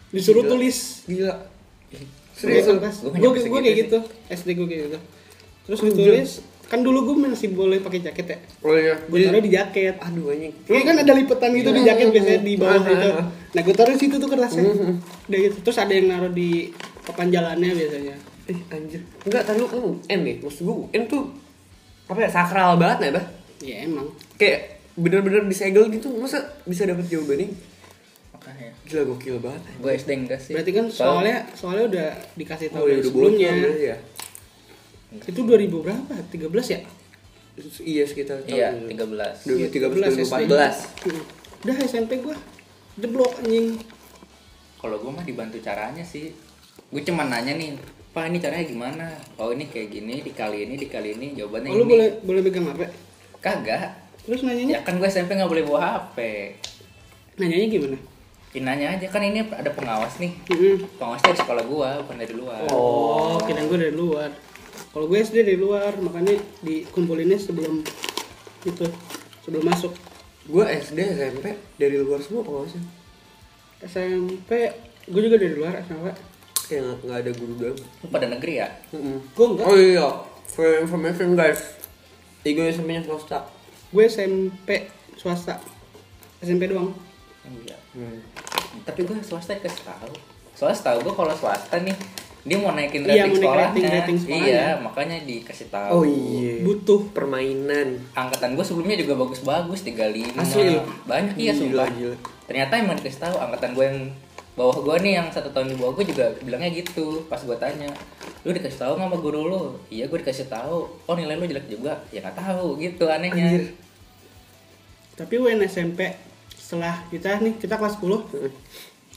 Disuruh 0.09 0.45
Gila. 0.47 0.53
tulis. 0.57 0.77
Gila. 1.05 1.35
serius? 2.39 2.71
Gue 2.71 3.61
kayak 3.61 3.77
gitu. 3.87 3.99
SD 4.31 4.49
gue 4.55 4.67
kayak 4.71 4.83
gitu. 4.89 4.99
Terus 5.69 5.79
ditulis 5.85 6.31
kan 6.69 6.81
dulu 6.81 6.99
gue 7.03 7.17
masih 7.25 7.49
boleh 7.51 7.81
pakai 7.81 8.01
jaket 8.03 8.27
ya 8.29 8.39
Oh 8.61 8.73
iya. 8.73 8.93
gue 9.01 9.19
taruh 9.19 9.41
di 9.41 9.49
jaket 9.49 9.97
aduh 9.97 10.29
anjing. 10.29 10.53
Ini 10.63 10.81
kan 10.83 10.97
ada 10.99 11.13
lipetan 11.13 11.51
gitu 11.51 11.71
di 11.71 11.83
jaket 11.83 12.07
biasanya 12.11 12.41
di 12.41 12.55
bawah 12.55 12.77
Ah, 12.77 12.85
itu. 12.87 13.09
ah, 13.09 13.17
ah. 13.17 13.27
Nah, 13.49 13.61
gue 13.63 13.75
taruh 13.75 13.93
di 13.93 13.99
situ 13.99 14.15
tuh 14.15 14.29
kertasnya. 14.29 14.63
Mhm. 14.67 14.95
Udah 15.27 15.39
gitu. 15.43 15.57
Terus 15.63 15.79
ada 15.79 15.91
yang 15.91 16.07
naruh 16.07 16.29
di 16.31 16.69
papan 17.03 17.29
jalannya 17.31 17.73
biasanya. 17.73 18.15
Eh, 18.45 18.59
anjir. 18.71 19.01
Enggak, 19.23 19.43
tadi 19.43 19.57
lu 19.57 19.67
kan 19.67 19.81
UN 19.81 20.21
nih. 20.23 20.37
Maksud 20.39 20.63
gua 20.63 20.77
UN 20.87 21.03
tuh 21.07 21.23
apa 22.07 22.19
ya? 22.19 22.29
Sakral 22.29 22.77
banget 22.77 22.99
ya, 22.99 23.11
bah? 23.13 23.27
Ya 23.59 23.77
emang. 23.83 24.07
Kayak 24.37 24.61
bener-bener 24.95 25.45
disegel 25.45 25.89
gitu. 25.89 26.13
Masa 26.15 26.37
bisa 26.63 26.85
dapet 26.85 27.05
jawabannya? 27.07 27.49
Makanya. 28.31 28.69
Gila 28.85 29.03
gokil 29.07 29.37
banget. 29.39 29.63
Gue 29.79 29.93
SD 29.95 30.11
enggak 30.15 30.41
sih. 30.43 30.53
Berarti 30.53 30.71
kan 30.71 30.85
Soal- 30.87 31.21
soalnya 31.21 31.37
soalnya 31.53 31.85
udah 31.87 32.09
dikasih 32.35 32.69
tahu 32.71 32.81
Oh, 32.81 32.87
dari 32.87 32.93
ya 32.95 33.05
sebelumnya. 33.05 33.53
ya. 33.75 33.97
Itu 35.11 35.41
2000 35.43 35.73
berapa? 35.79 36.13
13 36.29 36.53
ya? 36.69 36.81
Iya 37.81 38.05
sekitar 38.07 38.39
Iya, 38.45 38.71
tahun 38.71 38.87
13. 38.87 39.35
2013 39.43 40.15
SD. 40.15 40.47
2014. 40.47 40.77
Hmm. 41.03 41.23
Udah 41.59 41.77
SMP 41.83 42.13
gua 42.21 42.37
jeblok 42.95 43.33
anjing. 43.41 43.79
Kalau 44.77 44.97
gue 44.97 45.11
mah 45.11 45.25
dibantu 45.25 45.59
caranya 45.59 46.03
sih. 46.03 46.31
Gue 46.89 47.03
cuma 47.03 47.27
nanya 47.27 47.51
nih, 47.53 47.75
Pak 48.09 48.31
ini 48.31 48.39
caranya 48.39 48.63
gimana? 48.63 49.07
Oh 49.35 49.51
ini 49.51 49.67
kayak 49.67 49.91
gini, 49.91 50.23
dikali 50.23 50.65
ini, 50.65 50.79
dikali 50.79 51.13
ini, 51.13 51.35
jawabannya 51.35 51.69
Oh, 51.69 51.77
lu 51.77 51.85
ini. 51.85 51.91
boleh 51.91 52.09
boleh 52.23 52.41
pegang 52.41 52.67
HP? 52.69 52.81
Kagak. 53.39 53.91
Terus 54.23 54.41
Ya 54.41 54.47
nanyanya? 54.47 54.77
kan 54.83 54.95
gue 54.95 55.09
SMP 55.09 55.35
nggak 55.35 55.51
boleh 55.51 55.65
bawa 55.65 55.81
HP. 55.99 56.19
Nanyanya 57.37 57.67
gimana? 57.69 57.99
Ya, 58.49 58.61
nanya 58.63 58.87
aja 58.93 59.07
kan 59.07 59.21
ini 59.21 59.43
ada 59.43 59.71
pengawas 59.71 60.15
nih. 60.17 60.31
Heeh. 60.47 60.79
Pengawasnya 60.97 61.27
dari 61.29 61.39
sekolah 61.39 61.65
gua, 61.65 61.89
bukan 62.01 62.17
dari 62.17 62.35
luar. 62.35 62.61
Oh, 62.71 63.37
kirain 63.43 63.67
gue 63.67 63.79
dari 63.81 63.93
luar. 63.93 64.31
Kalau 64.99 65.07
gue 65.07 65.23
SD 65.23 65.47
dari 65.47 65.55
luar, 65.55 65.95
makanya 66.03 66.35
dikumpulinnya 66.59 67.39
sebelum 67.39 67.87
itu, 68.67 68.83
sebelum 69.47 69.63
masuk. 69.63 69.95
Gue 70.43 70.67
SD 70.67 71.15
SMP 71.15 71.55
dari 71.79 72.03
luar 72.03 72.19
semua 72.19 72.43
pengawasnya. 72.43 72.83
SMP, 73.79 74.75
gue 75.07 75.21
juga 75.23 75.39
dari 75.39 75.55
luar 75.55 75.87
SMP. 75.87 76.11
Kayak 76.67 76.99
nggak- 76.99 77.15
ada 77.15 77.31
guru 77.31 77.53
dalam. 77.63 77.79
Lu 77.79 78.07
pada 78.11 78.27
negeri 78.27 78.59
ya? 78.59 78.75
Gue 79.39 79.47
enggak, 79.47 79.71
Oh 79.71 79.79
iya, 79.79 80.09
for 80.51 80.67
information 80.83 81.39
guys. 81.39 81.79
Tiga 82.43 82.67
SMP 82.67 82.99
nya 82.99 83.07
swasta. 83.07 83.47
gue 83.95 84.03
SMP 84.03 84.91
swasta. 85.15 85.63
SMP 86.43 86.67
doang. 86.67 86.91
Iya. 87.47 87.79
Hmm. 87.95 88.19
Tapi 88.83 89.07
gue 89.07 89.15
swasta 89.23 89.55
dikasih 89.55 89.87
tahu. 89.87 90.11
Soalnya 90.59 90.75
setahu 90.75 91.07
gue 91.07 91.15
kalau 91.15 91.39
swasta 91.39 91.79
nih 91.79 91.95
dia 92.41 92.57
mau 92.57 92.71
naikin 92.71 93.03
Iya, 93.03 93.07
rating 93.07 93.19
mau 93.19 93.27
naik 93.27 93.37
sekolahnya. 93.37 93.67
rating- 93.69 93.89
rating 93.93 94.19
sekolahnya. 94.19 94.47
Iya, 94.49 94.67
makanya 94.81 95.17
dikasih 95.23 95.67
tahu. 95.69 95.91
Oh 95.91 96.05
iya. 96.05 96.55
Butuh. 96.61 97.01
Permainan. 97.11 97.89
Angkatan 98.13 98.51
gue 98.53 98.65
sebelumnya 98.65 98.97
juga 98.97 99.15
bagus-bagus 99.17 99.81
35. 99.83 100.33
Asli? 100.35 100.79
Banyak 101.05 101.35
iya 101.35 101.53
Gila, 101.53 101.61
sumpah. 101.85 101.89
gila. 101.91 102.17
Ternyata 102.45 102.73
emang 102.77 102.97
dikasih 102.97 103.21
tahu 103.21 103.35
angkatan 103.37 103.71
gue 103.73 103.85
yang 103.85 104.01
bawah 104.55 104.75
gue 104.77 104.97
nih 105.01 105.13
yang 105.15 105.29
satu 105.29 105.49
tahun 105.49 105.69
di 105.69 105.77
bawah 105.77 105.95
gue 105.95 106.07
juga 106.09 106.35
bilangnya 106.41 106.75
gitu 106.75 107.23
pas 107.25 107.39
gue 107.39 107.55
tanya 107.55 107.87
lu 108.43 108.51
dikasih 108.51 108.75
tahu 108.81 108.99
sama 108.99 109.15
guru 109.15 109.47
lu 109.47 109.63
iya 109.87 110.03
gue 110.05 110.19
dikasih 110.19 110.51
tahu 110.51 110.83
oh 110.99 111.15
nilai 111.15 111.39
lu 111.39 111.47
jelek 111.47 111.71
juga 111.71 111.95
ya 112.11 112.19
nggak 112.19 112.35
tahu 112.35 112.75
gitu 112.77 113.07
anehnya 113.07 113.55
Anjir. 113.55 113.71
Tapi 115.15 115.35
UN 115.37 115.63
SMP 115.63 116.11
setelah 116.53 117.07
kita 117.07 117.39
nih, 117.39 117.55
kita 117.55 117.75
kelas 117.75 117.97
10, 117.97 118.19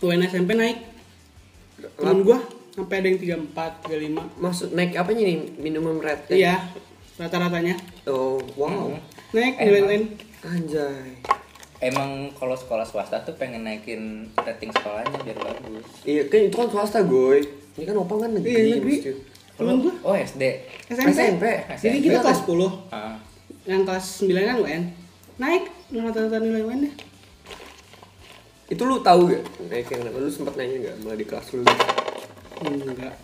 UN 0.02 0.22
SMP 0.24 0.54
naik. 0.54 0.78
Temen 1.92 2.22
gue 2.22 2.38
sampai 2.82 2.98
ada 2.98 3.08
yang 3.14 3.46
34, 3.54 3.86
35. 3.86 4.42
Maksud 4.42 4.68
naik 4.74 4.98
apanya 4.98 5.24
nih? 5.30 5.38
Minimum 5.62 6.02
rate? 6.02 6.34
Iya, 6.34 6.58
rata-ratanya. 7.22 7.78
Oh, 8.10 8.42
wow. 8.58 8.90
Hmm. 8.90 9.00
Naik 9.38 9.54
Emang. 9.62 9.66
nilai 9.70 9.82
lain. 9.86 10.04
Anjay. 10.42 11.10
emang 11.82 12.30
kalau 12.38 12.54
sekolah 12.54 12.86
swasta 12.86 13.26
tuh 13.26 13.34
pengen 13.42 13.66
naikin 13.66 14.30
rating 14.38 14.70
sekolahnya 14.70 15.18
biar 15.26 15.34
bagus 15.34 15.86
Iya, 16.06 16.30
kan 16.30 16.40
itu 16.46 16.54
kan 16.54 16.70
swasta, 16.70 17.02
goy. 17.02 17.42
Ini 17.74 17.90
kan 17.90 17.98
opang 17.98 18.22
kan 18.22 18.38
negeri. 18.38 18.54
Iya, 18.54 18.78
negeri. 18.78 18.96
Temen 19.58 19.82
gue 19.82 19.94
oh 20.02 20.14
SD 20.14 20.44
SMP. 20.90 21.10
SMP. 21.14 21.46
Jadi 21.78 21.98
kita 22.02 22.22
kelas 22.22 22.46
10, 22.46 22.94
ah 22.94 23.18
yang 23.66 23.86
kelas 23.86 24.26
9 24.26 24.34
kan 24.34 24.58
UN. 24.62 24.84
Naik 25.38 25.64
rata-rata 25.94 26.38
nilai 26.42 26.66
UN 26.66 26.80
nya. 26.90 26.92
Itu 28.72 28.88
lu 28.88 29.04
tahu 29.04 29.30
gak? 29.30 29.44
Naik 29.70 29.88
yang 29.92 30.02
Lu 30.10 30.30
sempat 30.32 30.56
nanya 30.58 30.90
gak 30.90 30.96
malah 31.06 31.18
di 31.20 31.26
kelas 31.28 31.48
lu? 31.54 31.66
Enggak. 32.62 33.16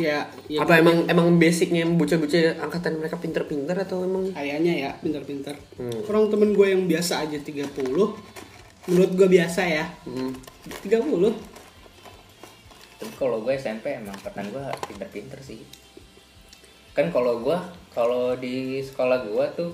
Ya, 0.00 0.24
ya 0.48 0.64
Apa 0.64 0.80
emang 0.80 1.04
emang 1.04 1.36
basicnya 1.36 1.84
bocah-bocah 1.84 2.64
angkatan 2.64 2.96
mereka 2.96 3.20
pinter-pinter 3.20 3.76
atau 3.76 4.08
emang 4.08 4.32
kayaknya 4.32 4.72
ya 4.88 4.90
pintar-pintar. 5.04 5.60
Hmm. 5.76 6.00
Orang 6.08 6.32
temen 6.32 6.56
gue 6.56 6.64
yang 6.64 6.88
biasa 6.88 7.28
aja 7.28 7.36
30 7.36 7.76
menurut 8.90 9.10
gue 9.14 9.28
biasa 9.30 9.62
ya 9.62 9.86
hmm. 10.10 10.34
30 10.82 11.06
tapi 13.02 13.12
kalau 13.18 13.42
gue 13.42 13.54
SMP 13.54 13.94
emang 13.94 14.14
angkatan 14.14 14.50
gue 14.50 14.64
pinter-pinter 14.90 15.38
sih 15.38 15.62
kan 16.94 17.10
kalau 17.14 17.38
gue 17.42 17.58
kalau 17.94 18.34
di 18.34 18.82
sekolah 18.82 19.22
gue 19.26 19.46
tuh 19.54 19.70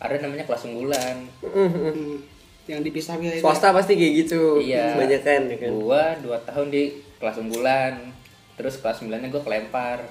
ada 0.00 0.16
namanya 0.20 0.44
kelas 0.48 0.68
unggulan 0.68 1.28
Hmm, 1.40 2.20
yang 2.68 2.84
dipisah 2.84 3.16
gitu 3.20 3.40
Swasta 3.42 3.74
pasti 3.74 3.98
kayak 3.98 4.14
gitu. 4.24 4.62
Iya. 4.62 4.94
Kebanyakan 4.94 5.40
ya 5.50 5.56
kan. 5.58 5.70
Gua 5.74 6.02
dua 6.22 6.38
tahun 6.46 6.70
di 6.70 7.02
kelas 7.18 7.36
unggulan. 7.42 8.14
Terus 8.60 8.76
kelas 8.76 9.00
9 9.00 9.08
nya 9.10 9.28
gue 9.28 9.40
kelempar. 9.40 10.04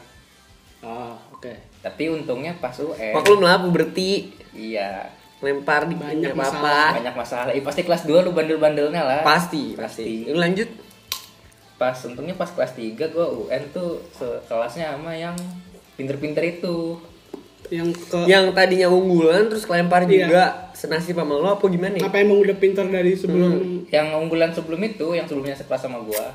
oh 0.82 1.14
oke 1.30 1.54
Tapi 1.80 2.10
untungnya 2.10 2.58
pas 2.58 2.74
UN. 2.74 3.14
Maklum 3.14 3.40
lah 3.40 3.62
berarti 3.62 4.34
Iya. 4.52 5.06
lempar 5.40 5.86
di 5.86 5.96
Banyak 5.96 6.34
apa 6.34 6.42
masalah. 6.42 6.90
Banyak 6.94 7.16
masalah. 7.16 7.52
Ih, 7.54 7.62
pasti 7.62 7.82
kelas 7.82 8.04
2 8.04 8.20
lu 8.20 8.34
bandel-bandelnya 8.34 9.00
lah. 9.00 9.22
Pasti, 9.22 9.72
pasti. 9.74 10.26
Lu 10.26 10.36
lanjut. 10.36 10.68
Pas 11.78 11.96
untungnya 12.04 12.34
pas 12.34 12.50
kelas 12.50 12.74
3 12.74 13.08
gua 13.08 13.30
UN 13.30 13.64
tuh 13.70 14.04
sekelasnya 14.12 14.98
sama 14.98 15.14
yang 15.14 15.38
pinter-pinter 15.96 16.42
itu. 16.44 16.98
yang 17.70 17.86
ke 17.88 18.26
Yang 18.26 18.50
tadinya 18.52 18.90
unggulan 18.90 19.46
terus 19.46 19.62
kelempar 19.64 20.02
Iya. 20.04 20.26
juga 20.26 20.44
senasib 20.74 21.14
sama 21.14 21.38
lo 21.38 21.54
apa 21.54 21.62
gimana? 21.68 21.96
ya? 21.96 22.10
apa 22.10 22.18
emang 22.18 22.42
udah 22.42 22.58
pintar 22.58 22.90
dari 22.90 23.14
sebelum 23.14 23.86
Yang 23.88 24.08
unggulan 24.18 24.50
sebelum 24.50 24.82
itu, 24.82 25.08
yang 25.14 25.24
sebelumnya 25.24 25.54
sekelas 25.54 25.78
sama 25.80 26.02
gua. 26.02 26.34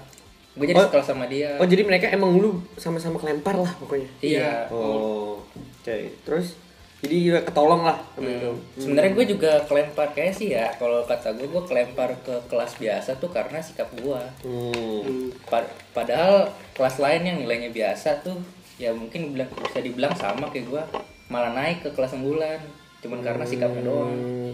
Gue 0.55 0.67
jadi 0.67 0.79
Oh. 0.79 0.87
sekelas 0.87 1.07
sama 1.07 1.27
dia. 1.27 1.59
Oh 1.59 1.67
jadi 1.67 1.83
mereka 1.83 2.07
emang 2.09 2.35
lu 2.35 2.59
sama-sama 2.75 3.19
kelempar 3.19 3.55
lah 3.57 3.73
pokoknya. 3.75 4.07
Iya. 4.21 4.69
Oh, 4.69 5.43
oke. 5.43 5.97
Terus 6.23 6.55
jadi 7.01 7.17
ya 7.29 7.39
ketolong 7.43 7.83
lah 7.83 7.99
sama 8.15 8.29
itu. 8.29 8.49
Hmm. 8.49 8.63
Sebenarnya 8.79 9.13
gue 9.13 9.27
juga 9.29 9.53
kelempar 9.63 10.09
kayak 10.11 10.33
sih 10.33 10.49
ya. 10.51 10.71
Kalau 10.73 11.03
kata 11.03 11.35
gue, 11.35 11.45
gue 11.45 11.63
kelempar 11.65 12.17
ke 12.21 12.35
kelas 12.47 12.73
biasa 12.75 13.19
tuh 13.19 13.29
karena 13.29 13.59
sikap 13.59 13.91
gue. 13.93 14.21
Hmm. 14.41 15.03
Hmm, 15.03 15.29
Pa- 15.45 15.67
padahal 15.93 16.49
kelas 16.73 16.97
lain 16.99 17.23
yang 17.25 17.37
nilainya 17.39 17.71
biasa 17.71 18.21
tuh 18.21 18.39
ya 18.75 18.91
mungkin 18.91 19.31
bilang, 19.33 19.51
bisa 19.61 19.79
dibilang 19.79 20.15
sama 20.15 20.49
kayak 20.49 20.67
gue 20.67 20.83
malah 21.25 21.51
naik 21.53 21.81
ke 21.81 21.91
kelas 21.91 22.11
unggulan 22.13 22.59
cuman 22.99 23.21
karena 23.21 23.45
sikapnya 23.45 23.83
doang 23.83 24.11
Hmm. 24.11 24.51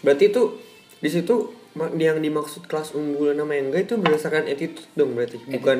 Berarti 0.00 0.28
itu 0.28 0.42
di 0.98 1.08
situ 1.08 1.48
yang 1.74 2.18
dimaksud 2.18 2.64
kelas 2.64 2.94
unggulan 2.94 3.34
sama 3.34 3.52
yang 3.52 3.66
enggak 3.68 3.82
itu 3.84 3.94
berdasarkan 3.96 4.46
attitude 4.46 4.86
dong 4.94 5.12
berarti 5.12 5.42
bukan 5.42 5.78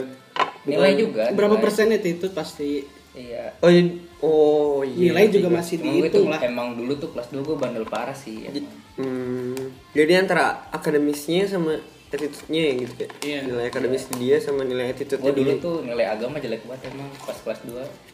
nilai 0.65 0.93
juga 0.95 1.31
Berapa 1.31 1.55
nilai. 1.55 1.63
persen 1.63 1.87
itu 1.93 2.27
pasti 2.31 2.83
iya 3.15 3.55
Oh, 3.59 3.71
jadi, 3.71 3.91
oh 4.21 4.83
iya. 4.83 5.15
nilai 5.15 5.31
juga 5.31 5.47
Tiga. 5.47 5.57
masih 5.57 5.77
gue 5.77 5.87
tuh 5.87 5.95
dihitung 6.03 6.27
lah. 6.29 6.41
emang 6.43 6.69
dulu 6.75 6.93
tuh 6.97 7.09
kelas 7.11 7.29
2 7.31 7.41
gue 7.41 7.57
bandel 7.57 7.87
parah 7.87 8.11
sih 8.13 8.43
emang. 8.45 8.67
Hmm, 8.95 9.55
jadi 9.91 10.19
antara 10.19 10.67
akademisnya 10.69 11.47
sama 11.47 11.79
attitude-nya 12.07 12.63
ya 12.65 12.73
gitu 12.77 12.95
ya. 12.97 13.09
Iya. 13.21 13.39
Nilai 13.45 13.65
akademis 13.69 14.07
dia 14.15 14.37
sama 14.39 14.63
nilai 14.63 14.91
attitude-nya 14.91 15.31
gue 15.31 15.35
dulu 15.37 15.53
tuh 15.59 15.77
nilai 15.83 16.07
agama 16.07 16.39
jelek 16.39 16.63
banget 16.65 16.91
emang 16.91 17.07
pas 17.21 17.35
kelas 17.37 17.61
2 17.65 18.14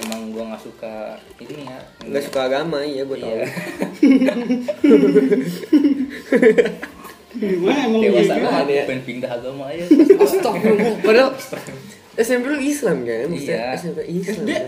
emang 0.00 0.30
gue 0.30 0.44
nggak 0.44 0.60
suka 0.60 0.94
ini 1.38 1.64
ya 1.64 1.78
Nggak 2.02 2.22
suka 2.24 2.40
agama, 2.44 2.78
iya 2.80 3.02
gue 3.02 3.16
tahu. 3.16 3.30
iya 3.30 3.46
Gimana 7.30 7.78
emang 7.84 8.00
dewasa 8.02 8.34
gitu? 8.34 8.42
banget 8.42 8.66
ya. 8.68 8.82
pengen 8.84 9.02
pindah 9.04 9.30
agama 9.30 9.62
aja 9.68 9.84
Astagfirullah. 10.18 10.94
Padahal 11.00 11.30
SMP 12.16 12.44
lu 12.48 12.58
Islam 12.58 12.96
kan? 13.04 13.26
Maksudnya 13.28 13.62
Iya. 13.68 13.78
SMP 13.78 13.98
Islam. 14.08 14.34
SD? 14.34 14.50
kan? 14.50 14.66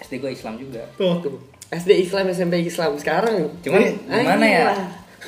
SD 0.00 0.12
gue 0.18 0.30
Islam 0.30 0.54
juga 0.56 0.82
Tuh. 0.94 1.14
Tuh. 1.20 1.38
SD 1.70 1.90
Islam, 2.02 2.24
SMP 2.28 2.54
Islam 2.60 2.90
sekarang. 2.98 3.36
cuman 3.60 3.80
Jadi, 3.80 3.94
gimana 4.02 4.42
ya 4.44 4.66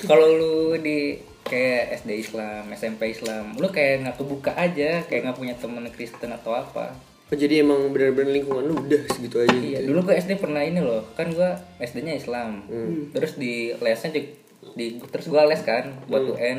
kalau 0.03 0.27
lu 0.27 0.55
di 0.77 1.15
kayak 1.43 2.03
SD 2.03 2.11
Islam 2.19 2.67
SMP 2.73 3.13
Islam 3.13 3.55
lu 3.55 3.69
kayak 3.69 4.03
nggak 4.03 4.17
kebuka 4.17 4.53
aja 4.53 5.05
kayak 5.05 5.21
nggak 5.23 5.39
punya 5.39 5.55
temen 5.55 5.87
Kristen 5.89 6.31
atau 6.31 6.53
apa 6.53 6.97
Oh, 7.33 7.39
jadi 7.39 7.55
emang 7.59 7.89
bener-bener 7.89 8.29
lingkungan 8.35 8.61
lu 8.63 8.77
udah 8.77 9.01
segitu 9.09 9.41
aja 9.41 9.57
iya 9.57 9.81
gitu. 9.81 9.89
dulu 9.89 10.05
gue 10.05 10.15
SD 10.15 10.37
pernah 10.37 10.61
ini 10.61 10.79
loh 10.79 11.01
kan 11.13 11.27
gue 11.27 11.51
SD-nya 11.81 12.13
Islam 12.15 12.61
Hmm. 12.63 13.09
terus 13.09 13.35
di 13.35 13.53
lesnya 13.75 14.13
juga 14.13 14.37
di 14.71 14.85
terus 15.03 15.27
gue 15.27 15.41
les 15.43 15.63
kan 15.63 15.97
buat 16.07 16.23
Hmm. 16.23 16.35
UN 16.35 16.59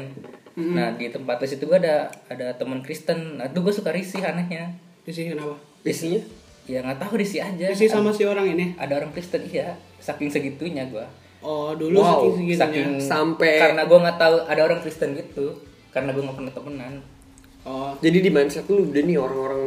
nah 0.74 0.89
di 0.92 1.08
tempat 1.08 1.38
les 1.39 1.53
itu 1.53 1.63
gue 1.63 1.77
ada 1.77 1.96
ada 2.25 2.53
teman 2.53 2.82
Kristen 2.82 3.38
nah 3.38 3.46
itu 3.46 3.58
gue 3.60 3.70
suka 3.72 3.89
risih 3.89 4.22
anehnya 4.22 4.74
Di 5.01 5.10
sini 5.10 5.32
kenapa? 5.32 5.62
Isinya? 5.84 6.22
ya 6.63 6.80
nggak 6.80 7.00
tahu 7.00 7.13
risih 7.18 7.42
aja 7.44 7.65
Di 7.68 7.75
sini 7.75 7.92
sama 7.92 8.10
si 8.10 8.24
orang 8.24 8.48
ini. 8.48 8.74
ada 8.75 8.96
orang 8.96 9.12
Kristen 9.12 9.46
iya 9.46 9.77
saking 10.00 10.27
segitunya 10.27 10.86
gue 10.86 11.06
Oh, 11.39 11.75
dulu 11.75 12.00
Wow, 12.00 12.24
saking 12.25 12.34
segitunya. 12.50 12.58
saking 12.58 12.89
Sampai- 13.00 13.60
karena 13.60 13.84
gue 13.84 14.00
nggak 14.00 14.18
tahu 14.18 14.36
ada 14.44 14.62
orang 14.63 14.80
Kristen 14.80 15.13
gitu 15.13 15.53
karena 15.89 16.10
gue 16.10 16.24
nggak 16.24 16.34
pernah 16.36 16.50
temenan 16.51 16.94
Oh, 17.62 17.94
Jadi 17.98 18.20
di 18.20 18.27
mindset 18.27 18.65
lu 18.65 18.84
udah 18.86 19.01
nih 19.01 19.15
orang-orang 19.15 19.62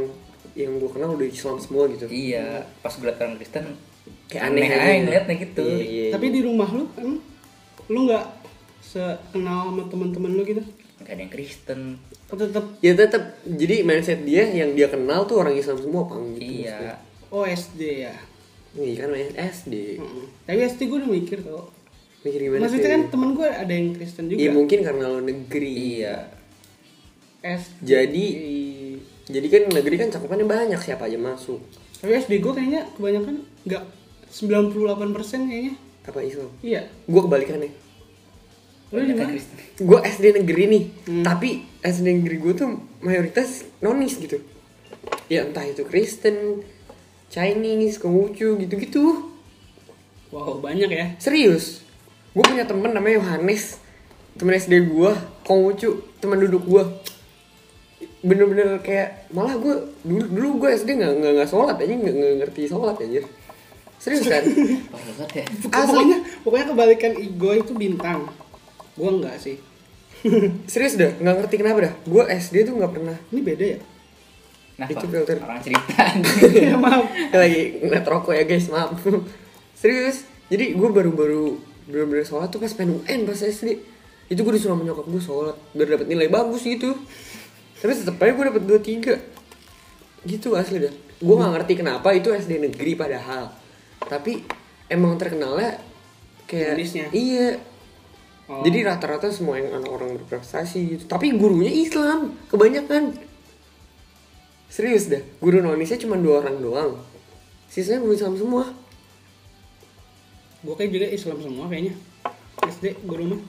yang 0.57 0.73
gue 0.75 0.89
kenal 0.89 1.13
udah 1.13 1.25
Islam 1.25 1.57
semua 1.57 1.85
gitu. 1.87 2.09
iya 2.09 2.65
pas 2.81 2.91
gue 2.91 3.05
liat 3.05 3.19
orang 3.19 3.37
Kristen 3.37 3.77
Kayak 4.27 4.43
aneh 4.49 4.67
aja 4.67 4.79
aja. 4.81 4.95
ngeliatnya 5.01 5.35
gitu 5.39 5.63
Iya, 5.63 5.85
iya. 5.85 6.11
tapi 6.11 6.27
di 6.29 6.41
rumah 6.41 6.69
lu 6.69 6.89
emang 6.97 7.21
lu 7.87 7.99
nggak 8.05 8.25
sekenal 8.81 9.69
sama 9.69 9.83
teman-teman 9.85 10.31
lu 10.33 10.43
gitu? 10.43 10.63
nggak 10.97 11.13
ada 11.13 11.21
yang 11.21 11.31
Kristen 11.31 11.81
Oh, 12.27 12.35
tetap 12.35 12.67
Ya 12.81 12.91
tetap 12.91 13.23
jadi 13.45 13.81
mindset 13.81 14.21
dia 14.21 14.43
yang 14.45 14.73
dia 14.73 14.89
kenal 14.89 15.23
tuh 15.25 15.39
orang 15.39 15.55
Islam 15.55 15.79
semua 15.79 16.03
apa 16.03 16.19
gitu. 16.35 16.43
iya 16.65 16.99
oh 17.29 17.45
SD 17.45 17.81
ya. 18.03 18.15
Iya 18.73 18.95
kan 18.99 19.15
SD. 19.47 19.97
Mm-mm. 19.97 20.25
Tapi 20.43 20.59
SD 20.65 20.81
gue 20.85 20.99
udah 20.99 21.11
mikir 21.13 21.39
tau. 21.41 21.71
Mikir 22.21 22.41
gimana 22.43 22.61
Maksudnya 22.61 22.83
sih? 22.83 22.93
kan 22.93 23.03
temen 23.09 23.31
gue 23.33 23.47
ada 23.47 23.71
yang 23.71 23.89
Kristen 23.93 24.27
juga. 24.27 24.39
Iya 24.39 24.51
mungkin 24.51 24.79
karena 24.83 25.05
lo 25.07 25.21
negeri. 25.21 25.71
iya 25.97 26.17
SD. 27.39 27.79
Jadi 27.81 28.25
jadi 29.27 29.47
kan 29.51 29.63
negeri 29.75 29.97
kan 29.99 30.09
cakupannya 30.15 30.47
banyak 30.47 30.79
siapa 30.79 31.11
aja 31.11 31.19
masuk. 31.19 31.59
Tapi 31.99 32.13
SD 32.15 32.39
gue 32.39 32.53
kayaknya 32.55 32.83
kebanyakan 32.95 33.35
nggak 33.67 33.83
98% 34.31 35.51
kayaknya. 35.51 35.75
Apa 36.07 36.19
Islam? 36.23 36.51
Iya. 36.63 36.87
Gue 37.11 37.21
kebalikannya. 37.27 37.71
Lu 38.95 39.03
di 39.03 39.15
mana? 39.19 39.35
Gue 39.83 39.99
SD 40.07 40.25
negeri 40.39 40.65
nih, 40.71 40.85
Hmm. 41.11 41.25
tapi 41.27 41.67
SD 41.83 42.23
negeri 42.23 42.37
gue 42.39 42.53
tuh 42.55 42.71
mayoritas 43.03 43.67
nonis 43.83 44.15
gitu. 44.23 44.39
Ya 45.27 45.43
entah 45.43 45.67
itu 45.67 45.83
Kristen, 45.83 46.63
Chinese, 47.27 47.99
Konghucu 47.99 48.55
gitu-gitu. 48.63 49.27
Wow, 50.31 50.63
banyak 50.63 50.87
ya. 50.87 51.07
Serius. 51.19 51.83
Gue 52.31 52.47
punya 52.47 52.63
temen 52.63 52.95
namanya 52.95 53.19
Yohanes. 53.19 53.83
Temen 54.39 54.55
SD 54.55 54.87
gue, 54.87 55.11
Konghucu, 55.43 56.07
teman 56.23 56.39
duduk 56.39 56.63
gue. 56.63 56.85
Bener-bener 58.25 58.81
kayak 58.81 59.29
malah 59.33 59.57
gue 59.57 59.75
dulu 60.05 60.25
dulu 60.29 60.49
gue 60.67 60.71
SD 60.77 60.97
nggak 60.97 61.13
nggak 61.21 61.33
nggak 61.41 61.49
sholat 61.51 61.77
aja 61.77 61.95
nggak 61.95 62.15
nggak 62.15 62.35
ngerti 62.45 62.63
sholat 62.69 62.97
aja. 63.01 63.21
Serius 63.97 64.29
kan? 64.29 64.43
ya. 65.39 65.45
Pokoknya 65.67 66.19
pokoknya 66.45 66.67
kebalikan 66.73 67.13
ego 67.17 67.51
itu 67.53 67.73
bintang. 67.73 68.29
Gue 68.97 69.11
enggak 69.11 69.37
sih. 69.41 69.57
Serius 70.73 70.97
dah 70.97 71.13
nggak 71.17 71.35
ngerti 71.45 71.55
kenapa 71.61 71.79
dah. 71.91 71.95
Gue 72.05 72.23
SD 72.29 72.67
tuh 72.67 72.75
nggak 72.77 72.93
pernah. 72.93 73.17
Ini 73.33 73.41
beda 73.43 73.67
ya? 73.67 73.79
nah 74.77 74.85
Itu 74.93 75.09
filter. 75.09 75.41
orang 75.41 75.65
cerita 75.65 76.05
ya 76.69 76.77
maaf. 76.77 77.09
lagi 77.33 77.81
ngeliat 77.81 78.05
rokok 78.05 78.37
ya 78.37 78.45
guys 78.45 78.69
maaf 78.69 78.93
serius 79.73 80.29
jadi 80.53 80.77
gue 80.77 80.89
baru-baru 80.93 81.57
bener-bener 81.89 82.29
sholat 82.29 82.53
tuh 82.53 82.61
pas 82.61 82.69
pengen 82.77 83.01
UN 83.01 83.25
pas 83.25 83.41
SD 83.41 83.81
itu 84.29 84.37
gue 84.37 84.53
disuruh 84.53 84.77
sama 84.77 84.85
nyokap 84.85 85.09
gue 85.09 85.23
sholat 85.25 85.57
biar 85.73 85.97
dapet 85.97 86.07
nilai 86.13 86.29
bagus 86.29 86.61
gitu 86.61 86.93
tapi 87.77 87.93
tetep 87.93 88.17
aja 88.17 88.33
gue 88.33 88.45
dapet 88.49 88.63
dua 88.65 88.81
tiga. 88.81 89.15
Gitu 90.25 90.57
asli 90.57 90.83
dah. 90.83 90.95
Gue 91.21 91.35
nggak 91.37 91.53
ngerti 91.61 91.73
kenapa 91.79 92.13
itu 92.13 92.33
SD 92.33 92.61
negeri 92.61 92.93
padahal. 92.97 93.53
Tapi 94.05 94.45
emang 94.89 95.17
terkenalnya 95.21 95.81
kayak 96.47 96.79
Manisnya. 96.79 97.07
iya. 97.13 97.61
Oh. 98.47 98.63
jadi 98.63 98.87
rata-rata 98.87 99.27
semua 99.35 99.59
yang 99.59 99.75
anak 99.75 99.91
orang 99.91 100.15
berprestasi 100.23 100.79
gitu. 100.95 101.05
Tapi 101.11 101.35
gurunya 101.35 101.73
Islam 101.73 102.39
kebanyakan. 102.47 103.19
Serius 104.71 105.11
dah. 105.11 105.19
Guru 105.43 105.59
nonisnya 105.59 105.99
cuma 105.99 106.15
dua 106.15 106.47
orang 106.47 106.63
doang. 106.63 106.93
Sisanya 107.67 108.07
guru 108.07 108.15
Islam 108.15 108.39
semua. 108.39 108.71
Gue 110.63 110.75
kayak 110.79 110.91
juga 110.95 111.07
Islam 111.11 111.39
semua 111.43 111.67
kayaknya. 111.67 111.99
SD 112.67 112.85
guru 113.07 113.37
mah. 113.37 113.43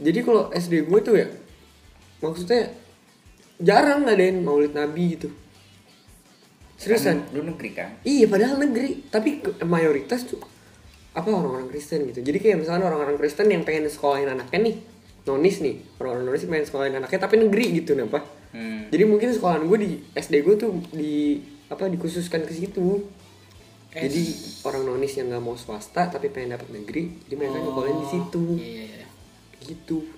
jadi 0.00 0.18
kalau 0.24 0.48
SD 0.52 0.88
gue 0.88 1.00
tuh 1.04 1.14
ya 1.16 1.28
maksudnya 2.24 2.72
jarang 3.62 4.04
ngadain 4.04 4.42
maulid 4.42 4.74
nabi 4.74 5.16
gitu. 5.16 5.30
Seriusan? 6.82 7.30
Kan 7.30 7.34
lu 7.38 7.42
negeri 7.46 7.70
kan? 7.70 7.90
Iya 8.02 8.26
padahal 8.26 8.58
negeri. 8.58 9.06
Tapi 9.06 9.62
mayoritas 9.62 10.26
tuh 10.26 10.42
apa 11.14 11.28
orang-orang 11.30 11.70
Kristen 11.70 12.02
gitu. 12.10 12.20
Jadi 12.26 12.38
kayak 12.42 12.66
misalnya 12.66 12.90
orang-orang 12.90 13.14
Kristen 13.22 13.46
yang 13.54 13.62
pengen 13.62 13.86
sekolahin 13.86 14.26
anaknya 14.26 14.58
nih 14.72 14.76
nonis 15.30 15.62
nih. 15.62 15.78
Orang-orang 16.02 16.24
nonis 16.26 16.42
pengen 16.50 16.66
sekolahin 16.66 16.94
anaknya 16.98 17.20
tapi 17.22 17.38
negeri 17.38 17.66
gitu 17.78 17.94
nih 17.94 18.10
apa 18.10 18.20
hmm. 18.52 18.92
jadi 18.92 19.04
mungkin 19.08 19.28
sekolahan 19.32 19.64
gue 19.64 19.78
di 19.80 19.90
SD 20.12 20.34
gue 20.44 20.54
tuh 20.60 20.72
di 20.92 21.40
apa 21.70 21.86
dikhususkan 21.86 22.42
ke 22.44 22.52
situ. 22.52 23.06
Jadi 23.92 24.24
orang 24.64 24.88
nonis 24.88 25.20
yang 25.20 25.28
nggak 25.28 25.44
mau 25.44 25.52
swasta 25.52 26.08
tapi 26.08 26.32
pengen 26.32 26.56
dapat 26.56 26.72
negeri 26.72 27.12
jadi 27.28 27.34
mereka 27.36 27.60
nyekolahin 27.60 27.98
di 28.00 28.08
situ. 28.08 28.44
Iya, 28.56 28.68
iya, 28.72 28.84
iya. 28.88 29.06
gitu. 29.68 30.08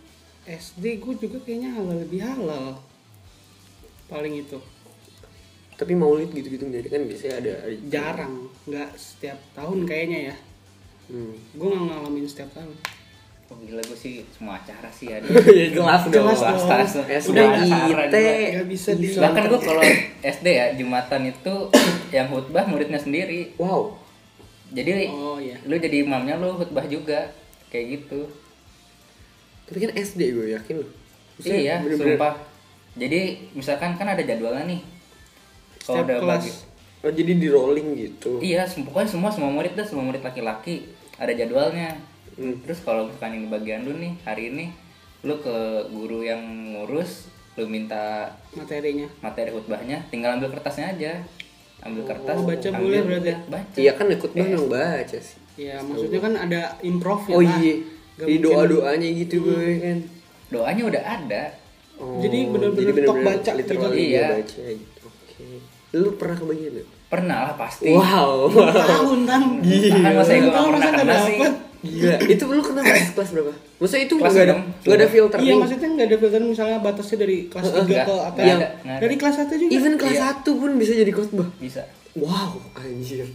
SD 0.47 1.03
gue 1.03 1.15
juga 1.19 1.43
kayaknya 1.43 1.75
halal 1.75 1.99
lebih 2.07 2.23
halal. 2.23 2.79
Paling 4.15 4.35
itu. 4.39 4.59
tapi 5.75 5.91
maulid 5.93 6.31
gitu-gitu 6.31 6.71
jadi 6.71 6.87
kan 6.87 7.03
biasanya 7.03 7.35
ada 7.37 7.53
Jarang, 7.85 8.47
nggak 8.63 8.95
setiap 8.95 9.35
tahun 9.53 9.83
kayaknya 9.83 10.31
ya. 10.31 10.37
hmm. 11.09 11.35
Gue 11.53 11.67
nggak 11.69 11.85
ngalamin 11.85 12.25
setiap 12.25 12.55
tahun. 12.55 12.71
oh, 13.45 13.59
gila 13.61 13.83
gue 13.83 13.99
sih 13.99 14.23
semua 14.31 14.55
acara 14.57 14.87
sih 14.89 15.11
ada 15.11 15.27
ya 15.27 15.67
jelas 15.77 16.07
dong. 16.07 16.31
Jelas 16.31 16.95
dong. 16.95 17.07
Udah 17.29 17.45
IT 17.59 18.65
bisa 18.65 18.95
di 18.95 19.13
bahkan 19.15 19.45
gue 19.45 19.61
kalau 19.61 19.83
SD 20.23 20.47
ya 20.49 20.67
jumatan 20.73 21.21
itu 21.27 21.55
yang 22.17 22.31
khutbah 22.31 22.65
muridnya 22.65 22.97
sendiri. 22.97 23.53
Wow. 23.59 23.99
Jadi 24.71 25.11
Oh 25.11 25.37
iya. 25.37 25.59
lu 25.61 25.75
jadi 25.77 26.03
imamnya 26.03 26.39
lu 26.39 26.55
khutbah 26.55 26.87
juga. 26.87 27.35
Kayak 27.69 27.99
gitu. 27.99 28.31
Tapi 29.67 29.79
kan 29.81 29.91
SD 29.93 30.21
gue 30.31 30.47
yakin 30.53 30.77
Maksudnya 31.35 31.59
iya 31.59 31.75
bener-bener- 31.81 32.15
sumpah 32.15 32.35
jadi 32.95 33.21
misalkan 33.53 33.95
kan 33.95 34.07
ada 34.07 34.21
jadwalnya 34.21 34.65
nih. 34.67 34.81
Kalau 35.81 36.03
udah 36.03 36.17
kelas. 36.17 36.41
bagi 36.41 36.51
oh 37.01 37.13
jadi 37.13 37.33
di 37.35 37.49
rolling 37.49 37.89
gitu? 37.95 38.31
Iya 38.39 38.65
pokoknya 38.65 39.09
semua 39.09 39.29
semua 39.29 39.51
murid 39.51 39.75
dah 39.75 39.85
semua 39.85 40.03
murid 40.03 40.21
laki-laki. 40.21 40.89
Ada 41.17 41.35
jadwalnya. 41.37 41.95
Hmm. 42.35 42.59
terus 42.61 42.83
kalau 42.83 43.07
misalkan 43.07 43.39
ini 43.39 43.47
bagian 43.47 43.87
lu 43.87 43.95
nih 43.95 44.11
hari 44.25 44.51
ini 44.51 44.67
lu 45.23 45.39
ke 45.39 45.55
guru 45.87 46.19
yang 46.21 46.43
ngurus 46.75 47.31
lu 47.55 47.71
minta 47.71 48.27
Materinya. 48.51 49.07
materi 49.23 49.55
khutbahnya 49.55 50.03
tinggal 50.11 50.35
ambil 50.35 50.51
kertasnya 50.51 50.91
aja. 50.91 51.13
Ambil 51.79 52.03
kertas 52.03 52.35
Oh, 52.35 52.43
baca 52.43 52.67
ambil, 52.67 52.81
boleh 52.81 53.01
berarti 53.07 53.31
ya? 53.31 53.39
baca. 53.47 53.77
Iya 53.79 53.93
kan 53.95 54.07
ikut 54.09 54.31
Eh, 54.31 54.39
banget 54.41 54.63
baca 54.67 55.19
sih. 55.21 55.37
Ya 55.55 55.79
maksudnya 55.79 56.19
kan 56.19 56.35
ada 56.35 56.61
improv 56.83 57.23
ya 57.25 57.35
oh 57.35 57.43
iya. 57.45 57.75
Di 58.19 58.35
mungkin- 58.35 58.43
doa 58.43 58.63
doanya 58.67 59.09
gitu 59.15 59.37
gue 59.45 59.67
kan. 59.79 59.99
Doanya 60.51 60.83
udah 60.91 61.03
ada 61.05 61.43
Oh, 61.97 62.19
Jadi 62.19 62.39
bener-bener 62.47 62.95
tok 63.01 63.19
baca 63.21 63.51
literal 63.53 63.89
gitu. 63.89 64.03
Iya. 64.11 64.27
baca 64.37 64.63
gitu. 64.67 64.99
Oke. 65.05 65.45
Lu 65.93 66.09
pernah 66.15 66.37
kebagian 66.37 66.73
gak? 66.75 66.89
pernah 67.07 67.47
lah 67.47 67.55
pasti 67.55 67.87
Wow. 67.89 68.51
tahun 68.51 69.21
kan. 69.23 69.43
Tahan 69.63 70.13
masa 70.13 70.33
gue 70.35 70.51
Tahun 70.51 70.67
pernah 70.67 70.75
masa 70.75 70.91
kena 70.91 71.03
nggak 71.05 71.21
sih 71.23 71.37
dapet? 71.37 71.55
Gila, 71.85 72.17
itu 72.27 72.45
lu 72.49 72.63
kenapa 72.65 72.91
kelas 73.13 73.31
berapa? 73.31 73.53
Maksudnya 73.77 74.03
itu 74.03 74.15
Kelas 74.17 74.33
nggak 74.33 74.43
ada 74.43 74.55
enam. 74.57 74.67
nggak 74.81 74.97
ada 74.97 75.07
filter 75.07 75.39
Iya 75.39 75.53
maksudnya 75.55 75.89
nggak 75.91 76.07
ada 76.07 76.17
filter 76.17 76.41
misalnya 76.43 76.79
batasnya 76.81 77.17
dari 77.21 77.39
kelas 77.47 77.65
3 77.69 77.85
Nggak, 77.85 78.05
ke 78.05 78.15
apa 78.25 78.39
ada. 78.41 78.69
dari 78.99 79.15
kelas 79.15 79.35
1 79.37 79.55
juga. 79.55 79.71
Even 79.71 79.95
kelas 79.95 80.17
Iya. 80.17 80.27
1 80.35 80.51
pun 80.57 80.71
bisa 80.75 80.93
jadi 80.93 81.13
khotbah. 81.13 81.49
bisa 81.55 81.83
Wow, 82.15 82.51
anjir. 82.75 83.27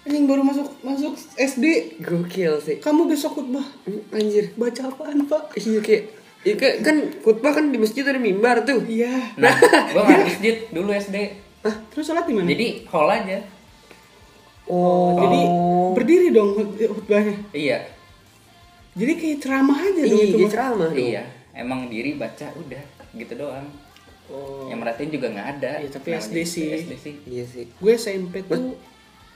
Anjing 0.00 0.24
baru 0.24 0.42
masuk 0.42 0.66
masuk 0.80 1.12
SD, 1.36 1.64
Gokil 2.00 2.54
sih. 2.58 2.76
kamu 2.78 3.06
besok 3.06 3.36
khutbah. 3.36 3.66
Hmm, 3.84 4.00
Anjir. 4.10 4.50
Baca 4.54 4.82
apaan, 4.84 5.22
Pak? 5.22 5.54
Iya 5.54 5.78
kayak 5.78 6.02
Iya 6.48 6.54
kayak 6.56 6.76
kan 6.80 6.96
khutbah 7.20 7.52
kan 7.52 7.68
di 7.68 7.76
masjid 7.76 8.00
ada 8.02 8.16
mimbar 8.16 8.62
tuh. 8.62 8.80
Iya. 8.82 9.36
nah 9.36 9.52
gue 9.92 10.00
nggak 10.00 10.20
masjid 10.24 10.56
dulu 10.70 10.90
SD 10.90 11.16
Terus 11.90 12.04
sholat 12.06 12.24
di 12.24 12.32
mana? 12.32 12.48
jadi 12.48 12.66
hall 12.86 13.06
aja 13.06 13.38
Oh, 14.64 15.16
Jadi 15.18 15.40
berdiri 15.94 16.28
dong 16.30 16.52
khut- 16.52 16.76
khutbahnya. 16.76 17.36
iya 17.50 17.88
Jadi 18.92 19.12
kayak 19.14 19.38
ceramah 19.38 19.78
aja 19.78 20.00
dong 20.02 20.12
iya, 20.14 20.24
itu. 20.26 20.36
Bang. 20.38 20.50
ceramah 20.50 20.88
dong. 20.88 20.96
iya 20.98 21.22
emang 21.52 21.80
diri 21.86 22.14
baca 22.14 22.46
udah 22.54 22.82
gitu 23.12 23.34
doang 23.34 23.68
Oh. 24.28 24.68
yang 24.68 24.76
merhatiin 24.78 25.08
juga 25.10 25.28
nggak 25.30 25.48
ada 25.56 25.72
Iya, 25.78 25.88
tapi 25.90 26.12
SD 26.14 26.36
sih. 26.44 26.68
SD 26.78 26.92
sih 26.96 27.14
Iya 27.24 27.44
sih. 27.44 27.64
Gue 27.74 27.96
SMP 27.96 28.40
tuh 28.42 28.76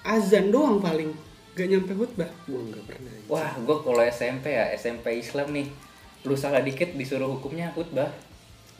azan 0.03 0.49
doang 0.49 0.79
paling. 0.79 1.09
Gak 1.53 1.65
nyampe 1.67 1.93
khutbah. 1.93 2.29
Gua 2.45 2.61
nggak 2.63 2.85
pernah. 2.87 3.13
wah 3.27 3.53
gue 3.55 3.77
kalau 3.79 4.03
SMP 4.07 4.53
ya 4.53 4.69
SMP 4.71 5.17
Islam 5.17 5.49
nih 5.51 5.69
lu 6.23 6.35
salah 6.35 6.61
dikit 6.61 6.93
disuruh 6.93 7.29
hukumnya 7.29 7.71
khutbah 7.71 8.11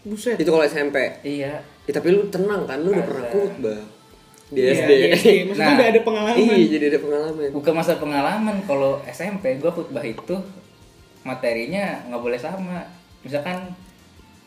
Buset. 0.03 0.35
Itu 0.35 0.51
kalau 0.51 0.63
SMP. 0.63 0.99
iya 1.23 1.63
Ya, 1.83 1.93
tapi 1.93 2.11
lu 2.11 2.27
tenang 2.27 2.63
kan, 2.65 2.79
lu 2.79 2.91
udah 2.91 3.03
pernah 3.03 3.27
khutbah 3.29 3.79
di 4.49 4.59
Iya, 4.61 4.75
SD. 4.77 4.91
di 4.91 5.09
SD. 5.13 5.29
Maksudnya 5.47 5.63
Nah, 5.65 5.77
udah 5.77 5.89
ada 5.89 6.01
pengalaman. 6.03 6.37
Iya, 6.39 6.67
jadi 6.69 6.85
ada 6.89 7.01
pengalaman. 7.01 7.49
bukan 7.53 7.73
masa 7.73 7.93
pengalaman 7.97 8.57
kalau 8.63 8.93
SMP 9.05 9.57
gue 9.57 9.71
khutbah 9.71 10.03
itu 10.03 10.35
materinya 11.23 12.03
nggak 12.05 12.19
boleh 12.21 12.35
sama 12.37 12.83
misalkan 13.21 13.71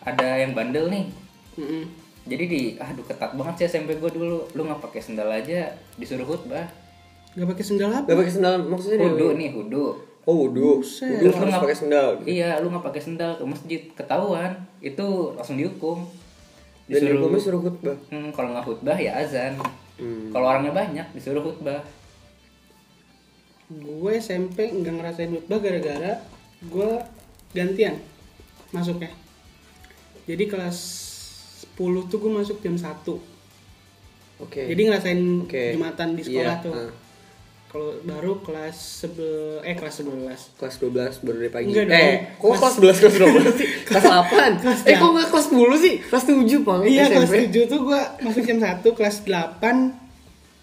ada 0.02 0.36
yang 0.36 0.52
bandel 0.52 0.88
nih 0.88 1.08
Mm-mm. 1.56 1.88
jadi 2.26 2.44
di 2.46 2.62
aduh 2.76 3.02
ketat 3.02 3.32
banget 3.34 3.56
sih 3.58 3.68
SMP 3.72 3.96
gue 3.96 4.12
dulu 4.12 4.44
lu 4.50 4.62
nggak 4.62 4.82
pakai 4.82 5.00
sendal 5.00 5.30
aja 5.30 5.72
disuruh 5.96 6.26
khutbah 6.26 6.68
Gak 7.32 7.48
pakai 7.50 7.66
sendal 7.66 7.92
apa? 7.94 8.08
Gak 8.08 8.16
pakai 8.18 8.32
sendal 8.34 8.54
maksudnya 8.62 9.00
hudu 9.02 9.36
nih 9.36 9.52
hudu 9.52 9.86
Oh, 10.26 10.36
wudu. 10.44 10.82
Buset. 10.82 11.06
Wudu 11.16 11.24
Lu 11.24 11.32
harus 11.32 11.46
nggak- 11.48 11.64
pakai 11.64 11.78
sendal. 11.78 12.08
iya 12.26 12.58
lu 12.58 12.68
nggak 12.68 12.82
pakai 12.84 12.98
sendal 13.00 13.32
ke 13.32 13.44
masjid 13.44 13.82
ketahuan 13.92 14.52
itu 14.80 15.06
langsung 15.32 15.56
dihukum 15.56 16.02
Dan 16.86 17.02
hukumnya 17.12 17.38
suruh 17.40 17.60
khutbah. 17.60 17.98
Hmm, 18.08 18.30
kalau 18.30 18.50
nggak 18.52 18.62
khutbah 18.64 18.94
ya 18.96 19.14
azan 19.16 19.54
Hmm. 19.96 20.28
kalau 20.30 20.46
orangnya 20.48 20.70
banyak 20.72 21.08
disuruh 21.12 21.42
khutbah 21.42 21.82
Gue 23.68 24.14
SMP 24.16 24.70
nggak 24.72 24.94
ngerasain 24.94 25.32
khutbah 25.32 25.58
gara-gara 25.58 26.22
gue 26.64 26.90
gantian 27.52 27.98
masuknya. 28.70 29.10
Jadi 30.24 30.44
kelas 30.46 30.78
10 31.68 31.78
tuh 32.06 32.18
gue 32.20 32.32
masuk 32.32 32.58
jam 32.60 32.76
1 32.76 33.18
Oke. 34.38 34.62
Jadi 34.64 34.82
ngerasain 34.84 35.22
Oke. 35.42 35.74
Jumatan 35.74 36.14
di 36.14 36.22
sekolah 36.22 36.56
Iya, 36.56 36.62
tuh. 36.62 36.74
nah. 36.76 36.92
Kalau 37.76 37.92
baru 38.02 38.40
kelas 38.40 38.72
sebel 39.04 39.60
eh 39.60 39.76
kelas 39.76 40.00
11. 40.00 40.56
kelas 40.56 40.76
12 40.80 41.20
baru 41.20 41.38
dari 41.38 41.52
pagi. 41.52 41.68
Enggak 41.68 41.86
dong. 41.86 42.00
eh, 42.00 42.16
kok 42.34 42.56
kelas 42.56 42.76
11 42.80 43.02
kelas 43.04 43.16
12 43.20 43.52
sih? 43.54 43.68
Kelas 43.84 44.04
8. 44.08 44.32
Kelas 44.64 44.80
eh, 44.82 44.96
kok 44.96 45.10
enggak 45.12 45.28
kelas 45.28 45.48
10 45.52 45.84
sih? 45.84 45.94
Kelas 46.00 46.24
7, 46.24 46.64
Bang. 46.64 46.80
Iya 46.82 47.04
SMP. 47.04 47.12
kelas 47.12 47.32
7 47.52 47.68
tuh 47.68 47.80
gue 47.84 48.02
masuk 48.24 48.42
jam 48.42 48.58
1 48.64 48.80
kelas 48.80 49.16
8 49.20 49.60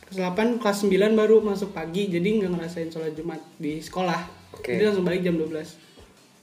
kelas 0.09 0.17
8 0.17 0.57
kelas 0.57 0.79
9 0.83 0.89
baru 1.13 1.37
masuk 1.39 1.71
pagi 1.71 2.09
jadi 2.09 2.25
nggak 2.35 2.51
ngerasain 2.51 2.89
sholat 2.89 3.13
Jumat 3.13 3.45
di 3.57 3.77
sekolah. 3.77 4.21
Oke. 4.55 4.73
Jadi 4.73 4.83
langsung 4.83 5.05
balik 5.05 5.21
jam 5.21 5.37
12. 5.37 5.69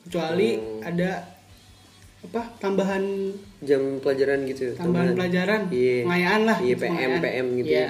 Kecuali 0.06 0.50
Hmm. 0.54 0.86
ada 0.86 1.12
apa 2.20 2.42
tambahan 2.58 3.04
Jam 3.60 3.98
pelajaran 3.98 4.46
gitu. 4.46 4.76
tambahan 4.76 5.18
pelajaran 5.18 5.66
Iya. 5.68 6.06
pengayaan 6.06 6.42
lah 6.44 6.58
Iya, 6.60 6.68
gitu, 6.68 6.80
PM, 6.80 6.90
pengayaan. 6.92 7.20
PM 7.20 7.48
gitu 7.58 7.72
Iya, 7.72 7.82
ya. 7.82 7.90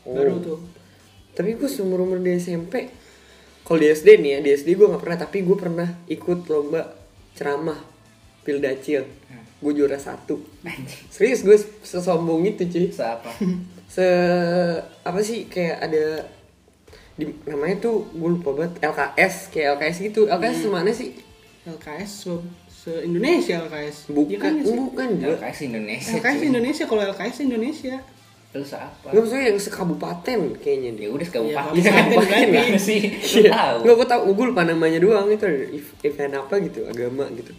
Oh. 0.00 0.14
baru 0.14 0.34
tuh 0.40 0.58
Tapi 1.36 1.52
gue 1.52 1.68
seumur 1.68 2.00
umur 2.00 2.16
di 2.16 2.32
SMP, 2.34 2.88
kalau 3.60 3.76
di 3.76 3.88
SD 3.88 4.08
nih 4.16 4.30
ya, 4.30 4.38
di 4.40 4.50
SD 4.50 4.72
gue 4.72 4.86
nggak 4.86 4.98
pernah, 4.98 5.18
tapi 5.20 5.38
gue 5.40 5.52
pernah 5.54 5.88
ikut 6.06 6.38
lomba 6.46 6.96
ceramah 7.32 7.76
Pildacil. 8.40 9.04
Gue 9.56 9.72
juara 9.72 9.96
satu. 9.96 10.40
Serius 11.08 11.42
gue 11.42 11.54
sesombong 11.82 12.46
itu 12.46 12.64
cuy. 12.64 12.88
siapa 12.88 13.28
Se 13.86 14.04
apa 15.02 15.20
sih 15.20 15.44
kayak 15.44 15.76
ada 15.80 16.04
di 17.12 17.24
namanya 17.44 17.80
tuh 17.82 18.06
gue 18.08 18.30
lupa 18.30 18.52
banget 18.52 18.80
LKS 18.82 19.48
kayak 19.48 19.68
LKS 19.76 19.96
gitu. 20.04 20.20
LKS 20.26 20.58
Hmm. 20.62 20.70
mana 20.70 20.90
sih? 20.90 21.16
LKS 21.64 22.10
se, 22.22 22.32
se 22.68 22.92
Indonesia 23.02 23.58
LKS 23.60 23.96
Bukan, 24.08 24.30
Iya 24.30 24.38
kan 24.38 24.52
ya 24.52 24.62
sih? 24.62 24.76
bukan. 24.76 25.08
LKS 25.18 25.58
Indonesia 25.64 26.12
LKS. 26.14 26.38
Indonesia 26.44 26.84
kalau 26.84 27.02
LKS 27.04 27.36
Indonesia 27.42 27.94
lu 28.56 28.64
siapa 28.64 29.06
Nggak 29.06 29.20
maksudnya 29.20 29.44
yang 29.46 29.58
sekabupaten 29.58 30.38
kayaknya 30.58 30.90
dia. 30.92 31.04
ya 31.04 31.10
udah 31.10 31.26
sekabupaten 31.26 31.74
kabupaten 31.76 32.16
berarti. 32.24 32.46
Gimana 32.46 32.78
sih 32.78 33.00
Iya. 33.38 33.50
tahu 33.50 33.76
Nggak, 33.82 33.94
gue 33.94 34.06
tau, 34.06 34.20
gue 34.26 34.46
lupa 34.46 34.62
namanya 34.62 34.98
doang 34.98 35.26
itu 35.28 35.44
event 36.02 36.34
apa 36.36 36.54
gitu, 36.58 36.80
agama 36.84 37.24
gitu. 37.30 37.52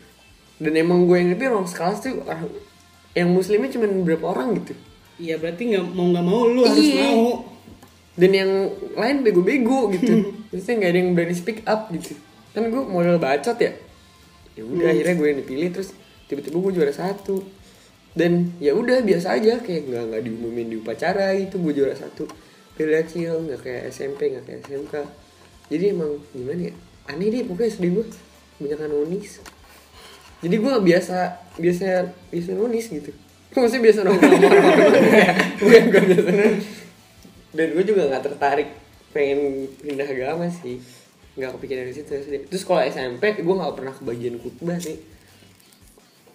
Dan 0.57 0.73
emang 0.73 1.05
gue 1.05 1.15
yang 1.15 1.29
lebih 1.31 1.45
orang 1.49 1.65
sekelas 1.65 1.97
tuh 2.01 2.17
orang 2.21 2.49
yang 3.13 3.29
muslimnya 3.29 3.69
cuma 3.69 3.85
berapa 4.01 4.25
orang 4.27 4.57
gitu. 4.57 4.73
Iya 5.17 5.35
berarti 5.35 5.61
nggak 5.67 5.85
mau 5.89 6.05
nggak 6.07 6.25
mau 6.25 6.41
lu 6.43 6.61
harus 6.61 6.81
Iya. 6.83 7.01
mau 7.07 7.45
Dan 8.13 8.31
yang 8.31 8.51
lain 8.93 9.21
bego-bego 9.21 9.89
gitu. 9.91 10.13
Maksudnya 10.49 10.75
nggak 10.75 10.89
ada 10.89 10.99
yang 10.99 11.09
berani 11.13 11.33
speak 11.33 11.61
up 11.63 11.89
gitu. 11.89 12.17
Kan 12.51 12.67
gue 12.67 12.81
modal 12.81 13.17
bacot 13.17 13.53
ya. 13.55 13.77
Ya 14.53 14.63
udah 14.63 14.89
akhirnya 14.89 15.13
gue 15.13 15.27
yang 15.27 15.39
dipilih 15.39 15.69
terus 15.71 15.93
tiba-tiba 16.25 16.57
gue 16.59 16.71
juara 16.73 16.89
satu. 16.89 17.45
Dan 18.17 18.57
ya 18.57 18.73
udah 18.73 19.05
biasa 19.05 19.37
aja 19.37 19.61
kayak 19.61 19.93
nggak 19.93 20.03
nggak 20.09 20.21
diumumin 20.25 20.73
di 20.73 20.81
upacara 20.81 21.37
gitu 21.37 21.61
gue 21.61 21.73
juara 21.77 21.93
satu. 21.93 22.25
Pilacil 22.73 23.45
nggak 23.45 23.61
kayak 23.61 23.83
SMP 23.93 24.33
nggak 24.33 24.45
kayak 24.49 24.59
SMK. 24.65 24.93
Jadi 25.69 25.85
emang 25.93 26.17
gimana 26.33 26.73
ya? 26.73 26.73
Aneh 27.13 27.29
deh 27.29 27.45
pokoknya 27.45 27.71
sedih 27.77 27.91
gue 28.01 28.05
banyak 28.57 28.89
unis. 28.89 29.37
Jadi 30.41 30.55
gue 30.57 30.73
biasa 30.81 31.17
biasa 31.61 31.85
biasa 32.33 32.49
nulis 32.57 32.85
gitu. 32.89 33.13
Maksudnya 33.53 33.83
biasa 33.85 33.99
nongkrong. 34.01 34.41
Bukan 35.61 35.83
gue 35.93 36.01
biasa. 36.09 36.29
Dan 37.53 37.67
gue 37.77 37.85
juga 37.85 38.01
nggak 38.09 38.23
tertarik 38.33 38.69
pengen 39.13 39.69
pindah 39.77 40.09
agama 40.09 40.49
sih. 40.49 40.81
Nggak 41.37 41.53
kepikiran 41.57 41.85
dari 41.85 41.93
situ 41.93 42.11
SD. 42.17 42.49
Terus 42.49 42.63
kalau 42.65 42.81
SMP 42.81 43.23
gue 43.37 43.55
nggak 43.61 43.75
pernah 43.77 43.93
kebagian 43.93 44.41
khutbah 44.41 44.81
sih. 44.81 44.97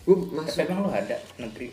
Gue 0.03 0.17
tapi 0.19 0.35
masuk 0.35 0.59
emang 0.65 0.79
lu 0.81 0.91
ada 0.91 1.17
negeri 1.37 1.69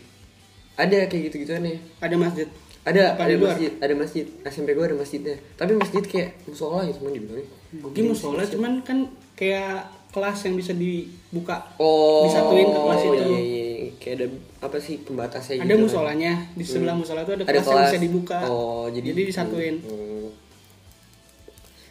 ada 0.74 0.98
kayak 1.04 1.22
gitu 1.28 1.36
gituan 1.42 1.62
ya. 1.62 1.76
ada 1.98 2.16
masjid 2.16 2.48
Ada 2.80 3.12
Apa 3.12 3.28
ada 3.28 3.36
masjid, 3.36 3.70
ada 3.76 3.92
masjid. 3.92 4.24
SMP 4.42 4.72
gue 4.72 4.80
ada 4.80 4.96
masjidnya. 4.96 5.36
Tapi 5.52 5.76
masjid 5.76 6.00
kayak 6.00 6.30
musola 6.44 6.80
gitu 6.82 6.98
kan 6.98 7.12
dibilangnya. 7.12 7.46
Gue 7.76 8.02
musola 8.02 8.40
cuman 8.42 8.72
kan 8.80 8.98
kayak 9.34 9.84
kelas 10.08 10.38
yang 10.42 10.56
bisa 10.56 10.72
dibuka 10.72 11.60
Oh, 11.76 12.24
Disatuin 12.24 12.66
ke 12.66 12.80
kelas 12.80 13.00
itu. 13.02 13.12
Iya, 13.12 13.28
iya, 13.28 13.40
iya. 13.76 13.88
Kayak 13.94 14.14
ada 14.16 14.26
apa 14.62 14.76
sih 14.78 14.96
pembatasnya 14.98 15.54
ada 15.54 15.62
gitu 15.62 15.70
kan. 15.70 15.80
musolanya 15.84 16.32
di 16.50 16.64
sebelah 16.64 16.96
musola 16.96 17.20
itu 17.20 17.32
ada, 17.32 17.44
Ada 17.44 17.52
kelas, 17.52 17.60
yang 17.60 17.76
kelas. 17.76 17.90
bisa 17.90 18.00
dibuka 18.00 18.38
Oh, 18.48 18.84
jadi 18.88 19.06
jadi 19.06 19.22
disatuin 19.28 19.76
Hmm. 19.80 20.28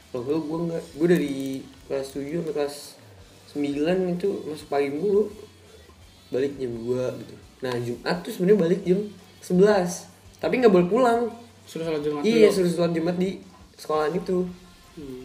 Kalau 0.09 0.21
gue 0.25 0.37
gue 0.41 0.57
enggak, 0.59 0.83
gue 0.89 1.07
dari 1.07 1.35
kelas 1.85 2.07
7 2.09 2.33
sampai 2.33 2.53
kelas 2.55 2.75
9 3.53 3.61
itu 4.11 4.29
masuk 4.43 4.67
pagi 4.67 4.89
mulu. 4.89 5.29
Balik 6.29 6.53
jam 6.55 6.71
2 6.71 7.19
gitu. 7.19 7.33
Nah, 7.59 7.73
Jumat 7.77 8.17
tuh 8.21 8.31
sebenarnya 8.31 8.59
balik 8.59 8.81
jam 8.83 8.99
11. 9.41 10.07
Tapi 10.37 10.53
nggak 10.57 10.71
boleh 10.71 10.87
pulang. 10.87 11.21
suruh 11.65 11.85
sholat 11.85 12.01
jumat 12.01 12.21
Iya, 12.25 12.49
dulu. 12.49 12.55
suruh 12.55 12.71
sholat 12.71 12.93
Jumat 12.93 13.15
di 13.15 13.29
sekolahan 13.75 14.13
itu. 14.13 14.41
Hmm. 14.97 15.23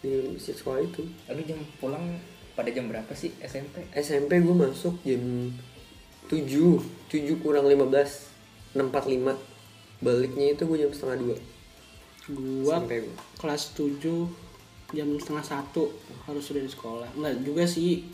Di 0.00 0.10
masjid 0.32 0.56
sekolah 0.56 0.80
itu. 0.80 1.02
lalu 1.26 1.40
jam 1.44 1.60
pulang 1.76 2.04
pada 2.52 2.68
jam 2.68 2.84
berapa 2.84 3.12
sih 3.12 3.32
SMP 3.38 3.80
SMP 3.92 4.40
gue 4.40 4.52
masuk 4.52 5.00
jam 5.02 5.20
7 6.28 6.44
7 7.08 7.40
kurang 7.40 7.64
15 7.64 8.76
645 8.76 9.36
Baliknya 10.00 10.46
itu 10.50 10.62
gue 10.62 10.78
jam 10.78 10.90
setengah 10.90 11.16
2 12.28 12.64
gua 12.64 12.76
SMP 12.78 12.92
gue 13.04 13.14
kelas 13.36 13.62
7 13.72 14.00
jam 14.92 15.08
setengah 15.16 15.44
satu 15.44 15.88
harus 16.24 16.44
sudah 16.44 16.60
di 16.60 16.68
sekolah 16.68 17.08
enggak 17.14 17.40
juga 17.40 17.64
sih 17.64 18.04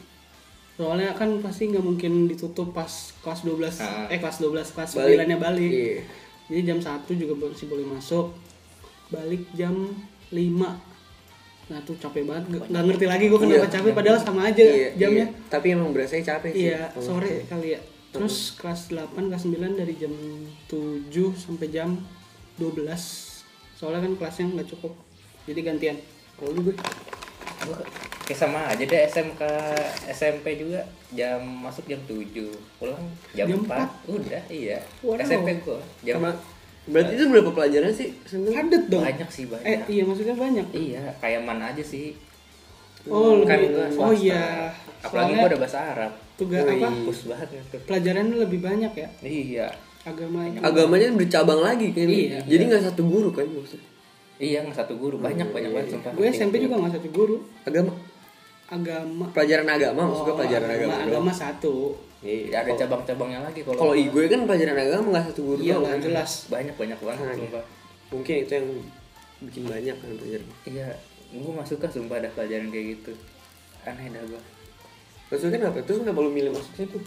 soalnya 0.78 1.10
kan 1.12 1.42
pasti 1.42 1.66
nggak 1.66 1.82
mungkin 1.82 2.24
ditutup 2.24 2.70
pas 2.70 2.86
kelas 3.18 3.42
12 3.42 3.82
Ah. 3.82 4.06
eh 4.06 4.16
kelas 4.16 4.38
12 4.38 4.70
kelas 4.70 4.90
Balik. 4.94 5.18
9 5.18 5.26
nya 5.26 5.36
balik. 5.36 5.66
Iya. 5.68 6.00
jadi 6.46 6.60
jam 6.64 6.78
1 6.78 7.12
juga 7.12 7.34
masih 7.36 7.66
boleh 7.66 7.84
masuk. 7.84 8.30
Balik 9.08 9.42
jam 9.52 9.74
5 10.30 10.86
nah 11.68 11.82
tuh 11.82 11.98
capek 11.98 12.24
banget. 12.24 12.48
Nggak 12.64 12.84
ngerti 12.86 13.04
lagi 13.04 13.24
gue 13.26 13.36
kenapa 13.36 13.60
Iya. 13.60 13.74
capek 13.74 13.92
padahal 13.92 14.18
sama 14.18 14.40
aja 14.46 14.62
Iya, 14.62 14.88
jamnya. 14.96 15.26
Iya. 15.26 15.50
Tapi 15.50 15.66
emang 15.68 15.90
berasa 15.90 16.14
capek 16.16 16.52
sih. 16.52 16.70
Iya 16.70 16.94
sore 16.96 17.44
kali 17.44 17.74
ya. 17.74 17.80
Terus 18.08 18.54
kelas 18.54 18.88
8 18.88 19.28
kelas 19.28 19.44
9 19.44 19.74
dari 19.74 19.94
jam 19.94 20.14
7 20.64 21.10
sampai 21.34 21.68
jam 21.68 21.98
12 22.56 22.86
soalnya 23.74 24.00
kan 24.00 24.12
kelasnya 24.14 24.46
nggak 24.54 24.68
cukup. 24.70 24.94
Jadi 25.44 25.60
gantian. 25.60 25.96
Kalau 26.38 26.54
lu 26.54 26.60
gue 26.64 26.76
Kayak 28.28 28.38
sama 28.38 28.60
aja 28.62 28.84
deh 28.84 29.00
SMK 29.08 29.40
SMP 30.06 30.46
juga 30.54 30.84
jam 31.10 31.40
masuk 31.40 31.80
jam 31.82 31.96
7 32.04 32.28
pulang 32.76 33.00
jam, 33.32 33.48
Jam 33.48 33.64
4. 33.64 34.12
udah 34.12 34.42
iya 34.46 34.76
Waduh. 35.00 35.24
SMP 35.24 35.56
gua 35.58 35.80
jam 36.04 36.20
Sama 36.20 36.36
berarti 36.84 37.12
itu 37.14 37.24
berapa 37.26 37.50
pelajaran 37.50 37.88
sih? 37.90 38.08
Padet 38.28 38.84
dong. 38.86 39.00
banyak 39.00 39.28
sih 39.28 39.44
banyak 39.44 39.64
Eh 39.66 39.80
iya 39.90 40.02
maksudnya 40.04 40.36
banyak. 40.36 40.66
iya 40.70 41.02
kayak 41.16 41.40
mana 41.42 41.72
aja 41.72 41.80
sih 41.80 42.12
Oh, 43.06 43.40
kan 43.42 43.56
lebih- 43.56 43.72
gua 43.96 44.04
oh 44.04 44.12
iya. 44.12 44.68
apalagi 44.98 45.08
Soalnya 45.24 45.36
gua 45.38 45.48
udah 45.48 45.58
bahasa 45.58 45.78
Arab 45.88 46.12
tugas 46.36 46.62
apa? 46.62 46.88
Pus 47.02 47.20
banget 47.24 47.48
gitu 47.54 47.76
Pelajarannya 47.82 48.36
lebih 48.38 48.60
banyak 48.60 48.92
ya 48.94 49.08
iya 49.22 49.68
agama. 50.00 50.44
Agamanya 50.58 51.08
bercabang 51.10 51.60
lagi 51.60 51.92
kan. 51.92 52.04
Iya. 52.04 52.40
Jadi 52.42 52.62
nggak 52.66 52.82
satu 52.82 53.02
guru 53.04 53.28
kan 53.30 53.44
maksudnya. 53.44 53.88
iya 54.38 54.60
nggak 54.60 54.76
satu 54.76 54.94
guru 54.94 55.16
banyak 55.18 55.48
banyak 55.48 55.68
banget 55.68 55.88
sumpah 55.90 56.12
Gue 56.12 56.28
SMP 56.30 56.60
juga 56.60 56.76
nggak 56.76 56.94
satu 56.94 57.08
guru. 57.10 57.36
Agama 57.62 57.90
Agama. 58.68 59.24
pelajaran 59.32 59.64
agama 59.66 60.00
maksudnya 60.04 60.28
Oh, 60.28 60.38
pelajaran 60.38 60.68
agama. 60.68 60.92
agama, 60.94 61.08
agama 61.08 61.32
satu. 61.32 61.74
Iya. 62.18 62.50
Ya, 62.50 62.56
ada 62.60 62.72
cabang-cabangnya 62.76 63.40
lagi 63.40 63.60
kalau 63.62 63.78
Kalau 63.78 63.94
gue 63.94 64.24
kan 64.26 64.40
pelajaran 64.42 64.76
agama 64.76 65.06
nggak 65.10 65.24
satu 65.28 65.40
guru 65.42 65.60
Iya 65.60 65.72
doang 65.72 65.82
lah 65.82 65.90
kan. 65.90 66.00
jelas. 66.02 66.30
banyak 66.46 66.74
banyak 66.74 66.98
banget 66.98 67.24
Nah, 67.24 67.36
sumpah 67.38 67.64
Mungkin 68.08 68.34
itu 68.38 68.52
yang 68.54 68.68
bikin 69.40 69.62
banyak 69.64 69.96
kan 69.96 70.08
pelajaran. 70.12 70.48
iya 70.64 70.88
gua 71.30 71.52
masuk 71.56 71.78
kan 71.78 71.86
sumpah 71.86 72.16
ada 72.16 72.28
pelajaran 72.28 72.68
kayak 72.68 72.86
gitu 72.94 73.12
aneh 73.82 74.08
dah 74.08 74.22
gua 74.26 74.40
Maksudnya 75.28 75.60
kenapa? 75.60 75.78
Terus 75.80 75.98
kenapa 76.00 76.18
lu 76.18 76.30
milih 76.30 76.50
masuk 76.50 76.72
situ? 76.74 76.98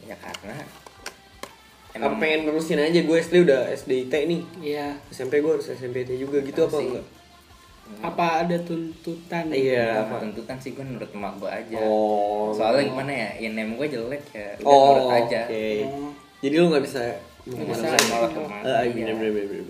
ya 0.00 0.14
karena 0.14 0.62
Apa 1.94 2.18
pengen 2.18 2.40
nerusin 2.44 2.74
aja 2.76 2.98
gue 2.98 3.16
SD 3.16 3.34
udah 3.40 3.70
SDIT 3.70 4.10
nih. 4.24 4.42
Iya. 4.60 4.98
SMP 5.08 5.38
gue 5.38 5.52
harus 5.52 5.68
SMPT 5.68 6.16
juga 6.16 6.38
gitu 6.40 6.60
apa 6.60 6.74
Pasti. 6.74 6.86
enggak? 6.88 7.06
Apa 8.00 8.42
ada 8.42 8.56
tuntutan? 8.58 9.48
Iya. 9.48 10.02
apa 10.02 10.20
tuntutan 10.20 10.56
sih 10.56 10.72
gue 10.72 10.80
menurut 10.80 11.08
emak 11.08 11.36
gue 11.36 11.48
aja 11.48 11.76
Oh. 11.78 12.48
soalnya 12.50 12.84
gimana 12.86 13.12
ya 13.12 13.28
ya 13.38 13.48
name 13.50 13.76
gue 13.76 13.86
jelek 13.88 14.22
ya 14.30 14.48
udah 14.58 14.66
Oh, 14.66 14.84
nurut 14.90 15.08
aja 15.14 15.40
oke. 15.44 15.66
Oh. 15.86 16.10
Jadi 16.40 16.54
lu 16.54 16.66
nggak 16.68 16.82
bisa 16.82 17.00
Nggak 17.44 17.66
bisa. 17.66 17.86
nolak 17.86 18.30
Iya. 18.30 18.40
emak 18.40 18.62
Ah, 18.62 18.82
Iya. 18.82 19.04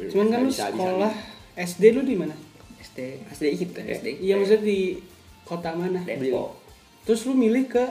Cuman 0.09 0.27
kan 0.29 0.39
lu 0.41 0.51
sekolah 0.51 1.13
bisa. 1.13 1.63
SD 1.65 1.83
lu 1.91 2.03
di 2.03 2.15
mana? 2.15 2.35
SD 2.77 2.99
SDIT. 3.29 3.77
SD 3.77 4.07
Iya 4.21 4.35
maksudnya 4.37 4.63
di 4.63 4.81
kota 5.43 5.71
mana? 5.73 6.01
Depok 6.03 6.59
Terus 7.03 7.21
lu 7.25 7.35
milih 7.35 7.67
ke 7.67 7.85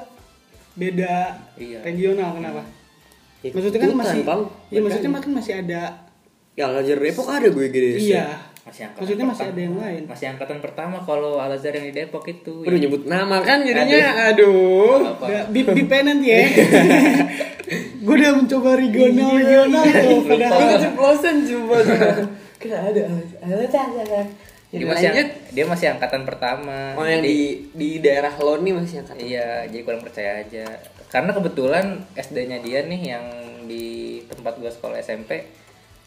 beda 0.74 1.38
Iya. 1.56 1.80
regional 1.82 2.34
kenapa? 2.34 2.64
Ya, 3.40 3.52
Maksudnya 3.52 3.80
kan 3.82 3.90
masih 3.94 4.22
Bang. 4.24 4.42
Iya 4.68 4.80
maksudnya 4.80 5.12
kan 5.14 5.32
masih 5.34 5.54
ada 5.58 5.82
Ya 6.54 6.64
Al-Azhar 6.66 6.96
Depok 6.98 7.28
ada 7.28 7.48
gue 7.48 7.66
gede. 7.68 7.92
Iya. 8.00 8.53
Masih 8.64 8.88
angkatan 8.88 9.02
Maksudnya 9.04 9.26
masih 9.28 9.44
pertama. 9.44 9.54
ada 9.54 9.62
yang 9.62 9.76
lain. 9.76 10.02
masih 10.08 10.28
angkatan 10.30 10.58
pertama 10.60 10.98
kalau 11.04 11.36
Al 11.36 11.52
Azhar 11.52 11.74
yang 11.74 11.84
di 11.84 11.94
Depok 11.94 12.24
itu 12.26 12.64
Udah 12.64 12.80
nyebut 12.80 13.04
nama 13.04 13.38
kan 13.44 13.60
jadinya 13.62 14.32
aduh. 14.32 15.20
bip 15.52 15.68
bip 15.70 15.92
nanti 15.92 16.28
ya. 16.28 16.44
Gue 18.04 18.16
udah 18.16 18.32
mencoba 18.36 18.76
regional 18.76 19.30
regional 19.34 19.84
tuh 19.84 20.20
padahal 20.24 20.52
Gue 20.54 20.68
keceplosan 20.76 21.36
coba. 21.44 21.76
Kena 22.56 22.78
ada 22.88 23.02
Al-Azhar. 23.42 24.28
dia 24.74 24.90
masih 24.90 25.10
dia 25.54 25.66
masih 25.70 25.88
angkatan 25.94 26.26
pertama 26.26 26.98
Oh 26.98 27.06
yang 27.06 27.22
di 27.22 27.70
di 27.72 28.02
daerah 28.02 28.34
lo 28.36 28.58
nih 28.58 28.74
masih 28.74 29.04
angkat. 29.04 29.16
Iya, 29.20 29.68
jadi 29.70 29.82
kurang 29.84 30.02
percaya 30.02 30.40
aja. 30.40 30.66
Karena 31.08 31.30
kebetulan 31.30 31.86
SD-nya 32.16 32.58
dia 32.58 32.82
nih 32.82 33.02
yang 33.06 33.26
di 33.64 33.86
tempat 34.26 34.58
gua 34.58 34.72
sekolah 34.72 34.98
SMP 34.98 35.46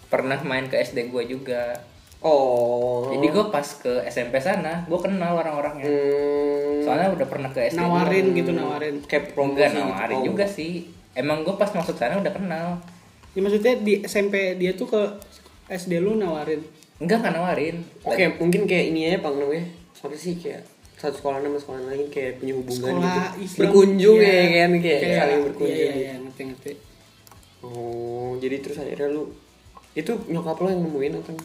pernah 0.09 0.41
main 0.41 0.67
ke 0.67 0.77
SD 0.77 1.09
gua 1.09 1.23
juga. 1.23 1.79
Oh. 2.27 3.07
Jadi 3.15 3.27
gua 3.31 3.55
pas 3.55 3.63
ke 3.63 4.03
SMP 4.11 4.43
sana, 4.43 4.83
gua 4.91 4.99
kenal 4.99 5.39
orang-orangnya. 5.39 5.87
Hmm, 5.87 6.83
Soalnya 6.83 7.09
udah 7.15 7.27
pernah 7.31 7.51
ke 7.55 7.71
SD. 7.71 7.79
nawarin 7.79 8.27
gitu 8.35 8.51
nawarin. 8.51 8.95
kayak 9.07 9.31
Enggak 9.31 9.71
promosi 9.71 9.79
nawarin 9.79 10.19
gitu. 10.19 10.27
juga 10.35 10.45
sih. 10.51 10.73
Emang 11.15 11.47
gua 11.47 11.55
pas 11.55 11.71
masuk 11.71 11.95
sana 11.95 12.19
udah 12.19 12.35
kenal. 12.35 12.83
Ya 13.33 13.41
maksudnya 13.41 13.79
di 13.79 14.03
SMP 14.03 14.59
dia 14.59 14.75
tuh 14.75 14.91
ke 14.91 15.03
SD 15.71 16.03
lu 16.03 16.19
nawarin. 16.19 16.67
Enggak 16.99 17.23
kan 17.23 17.31
nawarin. 17.31 17.87
Oke, 18.03 18.27
mungkin 18.43 18.67
kayak 18.67 18.91
ini 18.91 19.01
aja 19.15 19.23
Bang 19.23 19.39
namanya. 19.39 19.71
Apa 20.03 20.15
sih 20.19 20.35
kayak 20.35 20.67
satu 20.97 21.21
sekolah 21.21 21.45
sama 21.45 21.59
sekolah 21.61 21.81
lain 21.93 22.09
kayak 22.09 22.41
punya 22.41 22.55
hubungan 22.57 22.81
Sekolah 22.97 23.17
gitu. 23.37 23.45
Islam. 23.45 23.59
berkunjung 23.61 24.17
iya. 24.17 24.33
ya 24.33 24.47
kan 24.65 24.73
kayak, 24.81 25.01
saling 25.21 25.41
berkunjung. 25.45 25.77
Iya, 25.77 25.85
iya, 25.85 25.93
gitu. 25.93 26.01
iya, 26.01 26.13
ngerti 26.25 26.43
ngerti. 26.49 26.73
Oh, 27.61 28.31
jadi 28.41 28.57
terus 28.65 28.79
akhirnya 28.81 29.09
lu 29.13 29.25
itu 29.93 30.13
nyokap 30.29 30.57
lo 30.61 30.69
yang 30.73 30.83
nemuin 30.89 31.13
atau 31.21 31.37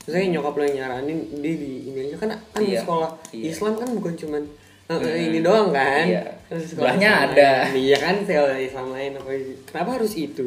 Maksudnya 0.00 0.26
nyokap 0.32 0.54
lo 0.54 0.62
yang 0.62 0.76
nyaranin 0.78 1.18
dia 1.36 1.54
di 1.54 1.70
ini 1.84 1.98
aja 2.02 2.16
kan 2.18 2.28
kan 2.32 2.58
di 2.58 2.68
Iya, 2.68 2.80
sekolah 2.82 3.10
iya. 3.30 3.44
Islam 3.48 3.72
kan 3.76 3.88
bukan 3.90 4.14
cuman 4.16 4.42
eh, 4.86 4.96
Hmm, 4.96 5.26
ini 5.28 5.38
doang 5.40 5.68
kan 5.70 6.04
iya. 6.04 6.22
Sekolah 6.46 6.66
Sebelahnya 6.96 7.10
ada. 7.24 7.50
lain. 7.64 7.78
iya 7.78 7.96
kan 7.96 8.14
sekolah 8.20 8.56
Islam 8.58 8.86
lain 8.90 9.12
apa 9.14 9.30
kenapa 9.64 9.90
harus 9.94 10.12
itu 10.14 10.46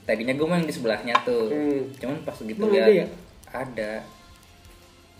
Tadinya 0.00 0.34
gua 0.34 0.48
main 0.50 0.66
di 0.66 0.74
sebelahnya 0.74 1.14
tuh. 1.22 1.46
Hmm. 1.48 1.86
Cuman 1.94 2.16
pas 2.20 2.34
Emang 2.34 2.66
lihat 2.68 2.82
ada 2.82 2.90
ya? 2.92 3.06
ada. 3.48 3.92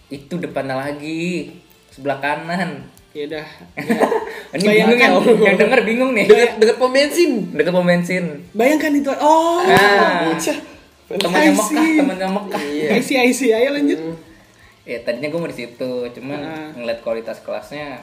Itu 0.09 0.35
depannya 0.37 0.74
lagi 0.76 1.54
sebelah 1.88 2.18
kanan. 2.18 2.90
Ya 3.11 3.26
udah. 3.26 3.46
Ini 4.50 4.66
Bayangkan. 4.66 4.98
bingung 5.14 5.38
ya, 5.38 5.46
yang 5.46 5.56
denger 5.56 5.80
bingung 5.85 6.11
nih. 6.12 6.26
dekat 6.26 6.50
dekat 6.59 6.76
pom 6.76 6.90
bensin 6.90 7.30
Deket 7.52 7.70
pom 7.70 7.83
bensin. 7.83 8.24
Bayangkan 8.50 8.90
itu. 8.92 9.11
Oh. 9.12 9.62
Ah, 9.62 10.26
bocah 10.26 10.59
temannya 11.12 11.42
I 11.44 11.53
Mekah, 11.53 11.66
see. 11.66 11.96
temannya 11.96 12.29
Mekah. 12.31 12.62
iya 12.62 12.88
I 12.92 13.01
see, 13.01 13.16
I 13.16 13.31
see. 13.31 13.51
Ayo 13.51 13.73
lanjut. 13.73 13.99
Hmm. 13.99 14.16
Ya 14.83 14.99
tadinya 15.01 15.29
gue 15.29 15.40
mau 15.40 15.46
di 15.46 15.57
situ, 15.57 15.92
cuman 16.11 16.40
Ah. 16.40 16.68
ngeliat 16.73 17.01
kualitas 17.01 17.38
kelasnya 17.40 17.99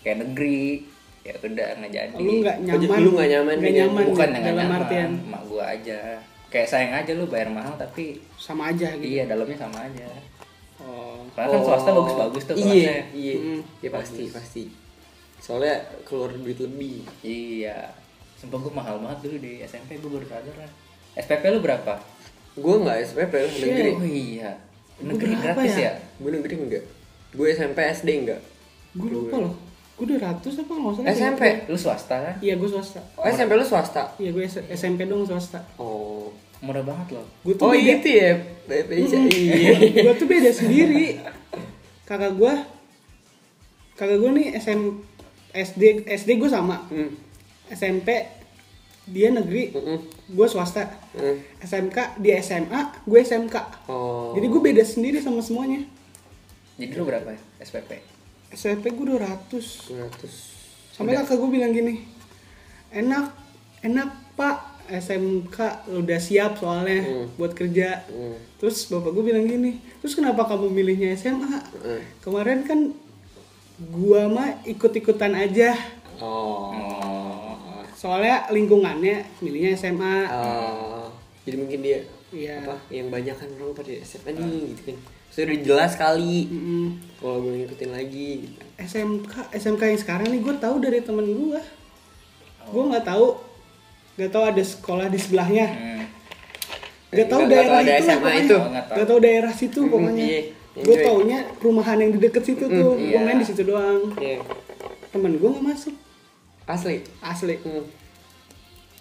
kayak 0.00 0.20
negeri. 0.20 0.86
Ya 1.22 1.34
udah 1.36 1.68
nggak 1.76 1.90
jadi. 1.90 2.14
Lu 2.16 2.32
nggak 2.40 2.56
Oh, 2.58 2.66
nyaman. 2.68 2.98
lu 2.98 3.10
nggak 3.12 3.28
nyaman 3.28 3.54
Nggak 3.54 3.62
dengan- 3.64 3.78
nyaman. 3.88 4.04
Bukan 4.08 4.28
dalam 4.28 4.44
nyaman, 4.52 4.68
artian 4.76 5.10
emak 5.20 5.42
gue 5.44 5.62
aja. 5.64 6.00
Kayak 6.48 6.68
sayang 6.68 6.92
aja 6.94 7.12
lu 7.12 7.24
bayar 7.26 7.48
mahal 7.48 7.74
tapi 7.74 8.04
sama 8.36 8.68
aja 8.68 8.92
gitu. 8.92 9.06
iya 9.08 9.22
dalamnya 9.24 9.56
sama 9.56 9.78
aja. 9.80 10.04
Oh. 10.78 11.22
Karena 11.32 11.48
kan 11.48 11.60
swasta 11.62 11.90
bagus-bagus 11.90 12.42
tuh 12.44 12.54
iya 12.54 12.66
kelasnya. 12.66 12.98
iya 13.14 13.34
Hmm. 13.36 13.60
ya 13.78 13.88
pasti 13.88 14.22
pasti 14.28 14.62
soalnya 15.38 15.74
keluar 16.02 16.30
duit 16.30 16.54
lebih 16.56 17.06
Iya. 17.20 17.88
Sumpah 18.34 18.58
gue 18.58 18.72
mahal 18.72 18.98
banget 18.98 19.18
dulu 19.22 19.36
di 19.38 19.52
SMP 19.60 19.96
gue 19.96 20.10
baru 20.10 20.26
sadar 20.26 20.56
lah. 20.56 20.70
SPP 21.14 21.42
lu 21.48 21.60
berapa? 21.60 21.94
Gue 22.54 22.74
nggak 22.78 22.96
SPP 23.06 23.32
lah 23.34 23.52
negeri 23.58 23.90
Oh 23.92 24.04
iya. 24.04 24.50
Negeri 24.98 25.32
Berapa 25.34 25.56
gratis 25.58 25.74
ya? 25.74 25.82
ya? 25.82 25.92
gue 26.16 26.30
negeri 26.30 26.54
enggak 26.58 26.84
gue 27.32 27.46
SMP 27.50 27.78
SD 27.90 28.08
enggak 28.18 28.40
Gue 28.92 29.08
lupa 29.08 29.40
loh. 29.40 29.54
Gue 29.92 30.04
udah 30.06 30.20
ratus 30.22 30.54
apa 30.58 30.72
nggak 30.72 30.92
salah. 30.94 31.08
SMP 31.10 31.42
Lu 31.64 31.76
swasta 31.76 32.14
kan? 32.18 32.34
Iya 32.38 32.54
gue 32.54 32.68
swasta. 32.68 33.00
oh 33.14 33.24
SMP 33.24 33.50
lu 33.52 33.64
swasta 33.64 34.02
Iya 34.16 34.30
gue 34.30 34.44
SMP 34.70 35.00
dong 35.04 35.24
swasta. 35.24 35.60
oh 35.76 36.28
Murah 36.60 36.80
banget 36.80 37.16
loh. 37.16 37.26
Gue 37.42 37.54
tuh 37.54 37.64
oh 37.64 37.72
beda. 37.72 37.88
itu 37.98 38.08
ya 38.12 38.30
iya 39.32 39.72
gue 40.04 40.14
tuh 40.14 40.28
beda 40.28 40.50
sendiri. 40.52 41.18
Kakak 42.02 42.36
gue, 42.36 42.54
kakak 43.94 44.18
gue 44.18 44.30
nih 44.32 44.46
SM, 44.54 44.80
SD 45.50 45.82
SD 46.06 46.30
gue 46.36 46.46
sama. 46.46 46.86
Hmm. 46.86 47.10
SMP 47.66 48.28
dia 49.04 49.28
negeri, 49.28 49.74
Mm-mm. 49.74 49.98
Gue 50.32 50.46
swasta. 50.48 50.88
Hmm. 51.12 51.36
SMK 51.60 52.16
dia 52.18 52.40
SMA, 52.40 53.04
gue 53.04 53.18
SMK. 53.20 53.56
oh 53.86 54.32
Jadi 54.32 54.46
gue 54.48 54.60
beda 54.62 54.82
sendiri 54.82 55.20
sama 55.20 55.44
semuanya. 55.44 55.84
Jadi 56.80 56.96
lu 56.96 57.04
berapa 57.04 57.36
SPP? 57.60 58.00
SMP 58.50 58.90
gue 58.90 59.06
200. 59.06 59.92
200 59.92 60.92
Sampai 60.92 61.16
kakak 61.16 61.36
gue 61.36 61.50
bilang 61.52 61.72
gini, 61.72 62.04
enak, 62.92 63.32
enak 63.80 64.08
pak, 64.32 64.56
SMK 64.90 65.88
udah 65.88 66.20
siap 66.20 66.58
soalnya 66.58 67.00
Hmm. 67.00 67.26
buat 67.36 67.52
kerja. 67.52 68.04
Hmm. 68.08 68.36
Terus 68.56 68.88
bapak 68.88 69.12
gue 69.12 69.24
bilang 69.24 69.44
gini, 69.44 69.80
terus 70.00 70.12
kenapa 70.12 70.44
kamu 70.44 70.68
milihnya 70.68 71.16
SMA? 71.16 71.48
Hmm. 71.48 72.00
Kemarin 72.20 72.64
kan 72.64 72.80
gua 73.82 74.28
mah 74.28 74.62
ikut-ikutan 74.62 75.32
aja, 75.34 75.74
oh 76.20 76.70
soalnya 78.02 78.50
lingkungannya 78.50 79.22
milihnya 79.38 79.78
SMA. 79.78 80.16
Oh. 80.28 81.06
jadi 81.42 81.56
mungkin 81.56 81.80
dia 81.80 82.00
Iya. 82.32 82.64
apa 82.64 82.80
yang 82.88 83.06
banyak 83.06 83.36
kan 83.36 83.46
orang 83.52 83.76
pada 83.76 83.92
SMA 84.00 84.32
nih 84.32 84.72
gitu 84.72 84.82
kan 84.88 84.96
Terus 85.28 85.44
udah 85.44 85.58
jelas 85.62 85.92
kali 85.94 86.44
Mm-mm. 86.44 86.84
kalau 87.16 87.40
gue 87.40 87.52
ngikutin 87.58 87.90
lagi 87.90 88.30
gitu. 88.42 88.58
SMK, 88.76 89.32
SMK 89.50 89.82
yang 89.86 90.00
sekarang 90.02 90.26
nih 90.28 90.40
gue 90.40 90.54
tahu 90.58 90.76
dari 90.76 91.00
temen 91.00 91.24
gue. 91.24 91.60
Gue 92.68 92.82
nggak 92.84 93.00
tahu, 93.02 93.40
nggak 94.16 94.28
tahu 94.28 94.44
ada 94.44 94.60
sekolah 94.60 95.06
di 95.08 95.16
sebelahnya. 95.16 95.66
Hmm. 95.68 96.04
Gak 97.08 97.28
nggak 97.28 97.48
daerah 97.48 97.64
tahu 97.64 97.80
ada 97.80 97.80
itu 97.80 97.88
lah 97.88 98.00
SMA 98.02 98.16
pokoknya. 98.18 98.42
itu. 98.42 98.52
Oh, 98.52 98.60
tahu. 98.60 98.92
Gak 98.92 99.06
tahu 99.08 99.18
daerah 99.20 99.52
situ 99.52 99.80
Hmm, 99.80 99.90
pokoknya. 99.90 100.24
iya. 100.26 100.40
Gue 100.74 100.96
taunya 101.00 101.38
perumahan 101.56 101.96
yang 101.96 102.10
di 102.12 102.18
deket 102.20 102.42
situ 102.42 102.64
tuh. 102.64 102.92
Gue 102.94 103.08
iya. 103.08 103.20
main 103.20 103.38
di 103.40 103.46
situ 103.48 103.62
doang. 103.62 104.00
Iya. 104.16 104.36
Temen 105.08 105.32
gue 105.36 105.48
nggak 105.48 105.64
masuk 105.64 105.94
asli 106.66 107.02
asli. 107.20 107.56
Hmm. 107.60 107.84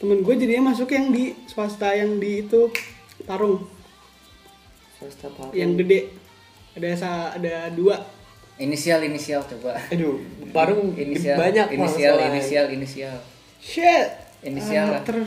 Temen 0.02 0.26
gue 0.26 0.34
jadinya 0.34 0.74
masuk 0.74 0.90
yang 0.90 1.14
di 1.14 1.38
swasta 1.46 1.94
yang 1.94 2.18
di 2.18 2.42
itu 2.42 2.74
Parung 3.22 3.62
swasta 4.98 5.30
Parung. 5.30 5.54
yang 5.54 5.78
gede. 5.78 6.10
Ada 6.74 6.88
sa 6.98 7.12
ada 7.36 7.70
dua. 7.70 8.00
Inisial 8.58 9.02
inisial 9.06 9.42
coba. 9.46 9.74
Aduh, 9.90 10.22
baru 10.54 10.94
Inisial 10.94 11.34
banyak 11.38 11.74
inisial 11.74 12.14
soalnya. 12.18 12.30
inisial 12.34 12.66
inisial. 12.70 13.18
Shit. 13.58 14.08
Inisial 14.42 14.86
lah. 14.98 15.02
ter, 15.06 15.18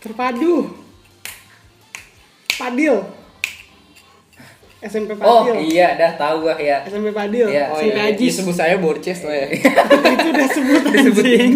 terpadu. 0.00 0.72
Padil. 2.58 3.00
SMP 4.78 5.10
Padil. 5.12 5.26
Oh 5.26 5.58
iya 5.58 5.94
dah 5.94 6.14
tahu 6.14 6.46
gua 6.46 6.54
ya. 6.54 6.86
SMP 6.86 7.10
Padil. 7.10 7.46
Iya. 7.46 7.66
Oh 7.68 7.76
SMP 7.76 7.92
iya, 7.92 8.04
Ajis. 8.08 8.30
disebut 8.32 8.54
saya 8.54 8.76
borces 8.78 9.18
lah 9.22 9.34
ya. 9.42 9.46
itu 9.50 10.28
udah 10.28 10.48
sebut 10.48 10.82
anjing. 10.94 11.52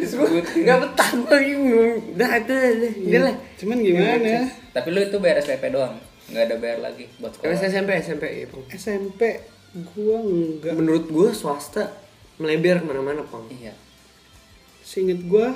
Disebut. 0.00 0.28
Enggak 0.56 0.78
betah. 0.82 1.08
Dah 2.14 2.30
itu 2.34 2.52
udah 2.52 2.92
Iya. 3.04 3.18
lah. 3.20 3.34
Cuman 3.54 3.76
gimana? 3.78 4.32
Tapi 4.72 4.88
lu 4.88 5.00
itu 5.00 5.16
bayar 5.18 5.36
SPP 5.38 5.68
doang. 5.68 6.00
Nggak 6.24 6.42
ada 6.42 6.56
bayar 6.56 6.78
lagi 6.80 7.04
buat 7.18 7.30
sekolah. 7.30 7.60
SMP 7.60 7.90
SMP 8.00 8.24
ya, 8.24 8.46
Bang. 8.48 8.64
SMP 8.70 9.20
gua 9.92 10.16
enggak. 10.18 10.72
Menurut 10.72 11.04
gue 11.06 11.28
swasta 11.30 11.92
melebar 12.36 12.80
ke 12.80 12.86
mana-mana, 12.86 13.20
Pang. 13.22 13.44
Iya. 13.46 13.76
Seinget 14.80 15.20
gua 15.22 15.52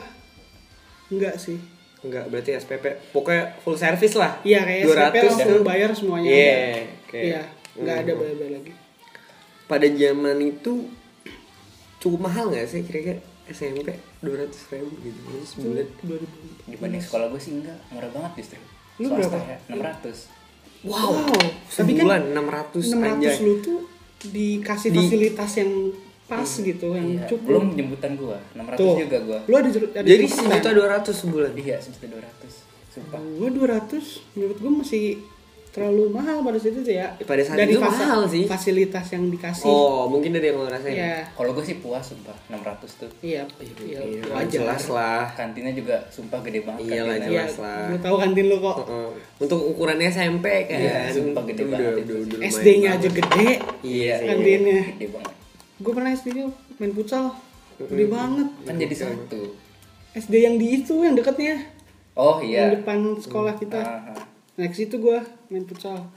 enggak 1.09 1.40
sih. 1.40 1.57
Enggak, 2.00 2.24
berarti 2.26 2.50
SPP. 2.54 2.84
Pokoknya 3.11 3.58
full 3.58 3.74
service 3.74 4.14
lah. 4.14 4.38
Iya 4.40 4.62
kayak 4.62 4.80
SMP 4.84 5.16
200 5.16 5.28
langsung 5.28 5.50
tuh. 5.52 5.64
bayar 5.64 5.90
semuanya. 5.90 6.28
Iya, 6.28 6.52
ada. 6.52 6.82
oke. 7.02 7.18
Iya, 7.20 7.42
enggak 7.74 7.96
ada 7.96 8.11
Hmm. 8.11 8.20
bayar-bayar 8.20 8.52
lagi. 8.54 8.72
Pada 9.66 9.87
zaman 9.87 10.37
itu 10.40 10.72
cukup 11.98 12.20
mahal 12.22 12.44
nggak 12.48 12.64
sih 12.64 12.80
kira-kira 12.82 13.18
SMP 13.46 13.90
200 14.20 14.46
ribu 14.70 14.94
gitu 15.00 15.20
sebulan 15.44 15.87
2000. 16.00 16.68
Dibanding 16.68 17.02
sekolah 17.02 17.26
gue 17.28 17.40
sih 17.40 17.52
enggak, 17.54 17.78
murah 17.88 18.11
banget 18.11 18.32
justru. 18.38 18.61
Lu 18.98 19.06
Swasta 19.08 19.34
berapa? 19.34 19.38
ya, 19.44 19.58
600. 19.68 20.18
wow, 20.80 21.11
Wow, 21.11 21.26
tapi 21.68 21.90
kan 21.92 22.04
sebulan 22.04 22.22
600 22.30 22.87
anjay 22.94 23.34
600 23.34 23.42
lu 23.42 23.54
tuh 23.58 23.78
dikasih 24.24 24.88
Di- 24.88 24.98
fasilitas 25.00 25.50
yang 25.56 25.72
pas 26.29 26.45
gitu, 26.47 26.87
yang 26.93 27.09
Iya, 27.11 27.25
cukup. 27.27 27.49
belum 27.49 27.64
jemputan 27.73 28.12
gua. 28.14 28.37
600 28.53 28.77
Tuh. 28.77 28.97
juga 29.01 29.19
gua. 29.21 29.38
Lu 29.43 29.55
ada, 29.57 29.69
ada 29.73 30.05
jadi 30.05 30.25
sejuta 30.25 30.71
200 30.71 31.14
sebulan 31.17 31.53
Iya, 31.55 31.77
sejuta 31.79 32.07
200. 32.12 32.53
Sumpah. 32.91 33.17
Gua 33.17 33.49
200 33.49 34.05
menurut 34.35 34.57
gua 34.59 34.73
masih 34.79 35.05
terlalu 35.69 36.11
mahal 36.11 36.43
pada 36.43 36.59
saat 36.59 36.75
itu 36.75 36.91
ya. 36.91 37.07
Pada 37.23 37.38
saat 37.38 37.61
itu 37.62 37.79
fasa- 37.79 38.01
mahal 38.03 38.21
sih. 38.27 38.45
Fasilitas 38.45 39.07
yang 39.09 39.31
dikasih. 39.31 39.64
oh 39.64 40.05
mungkin 40.07 40.33
dari 40.33 40.49
yang 40.49 40.59
lo 40.59 40.67
rasain 40.67 40.91
Iya. 40.91 41.23
Kalau 41.31 41.55
gue 41.55 41.62
sih 41.62 41.77
puas 41.79 42.03
sumpah, 42.03 42.35
600 42.47 42.91
tuh. 42.99 43.11
Iya, 43.21 43.47
iya, 43.79 44.01
Iya, 44.01 44.23
wajar. 44.27 44.49
jelas 44.51 44.85
lah 44.91 45.29
Kantinnya 45.31 45.71
juga 45.73 46.03
sumpah 46.09 46.41
gede 46.43 46.61
banget. 46.61 46.88
Iya, 46.88 47.05
jelas 47.23 47.55
lah. 47.57 47.85
gua 47.87 48.01
tahu 48.01 48.17
kantin 48.19 48.45
lu 48.49 48.57
kok. 48.59 48.77
Heeh. 48.83 49.09
untuk 49.38 49.61
ukuran 49.62 49.99
SMP 50.03 50.47
kan 50.67 50.77
Iya, 50.77 50.99
sumpah 51.09 51.43
gede 51.47 51.62
itu 51.62 51.71
banget 51.71 51.93
udah, 51.95 52.03
itu. 52.03 52.14
udah, 52.27 52.38
SD-nya 52.45 52.88
aja 52.91 53.09
gede. 53.09 53.49
iya. 53.87 54.14
Kantinnya. 54.21 54.81
Gede 54.91 55.07
banget. 55.09 55.33
Gue 55.79 55.93
pernah 55.95 56.11
SD-nya 56.11 56.51
main 56.79 56.93
futsal. 56.93 57.35
Gede 57.79 58.07
banget. 58.11 58.49
Kan 58.67 58.75
jadi 58.77 58.95
satu. 58.95 59.55
SD 60.14 60.35
yang 60.43 60.59
di 60.59 60.83
itu 60.83 60.95
yang 61.07 61.14
deketnya. 61.14 61.62
Oh 62.19 62.43
Yang 62.43 62.51
iya. 62.51 62.64
depan 62.83 62.99
sekolah 63.14 63.55
kita. 63.55 63.79
Ah, 63.79 64.11
ah. 64.11 64.23
Nah, 64.59 64.67
ke 64.67 64.75
situ 64.75 64.99
gua 64.99 65.23
main 65.47 65.62
futsal. 65.62 66.11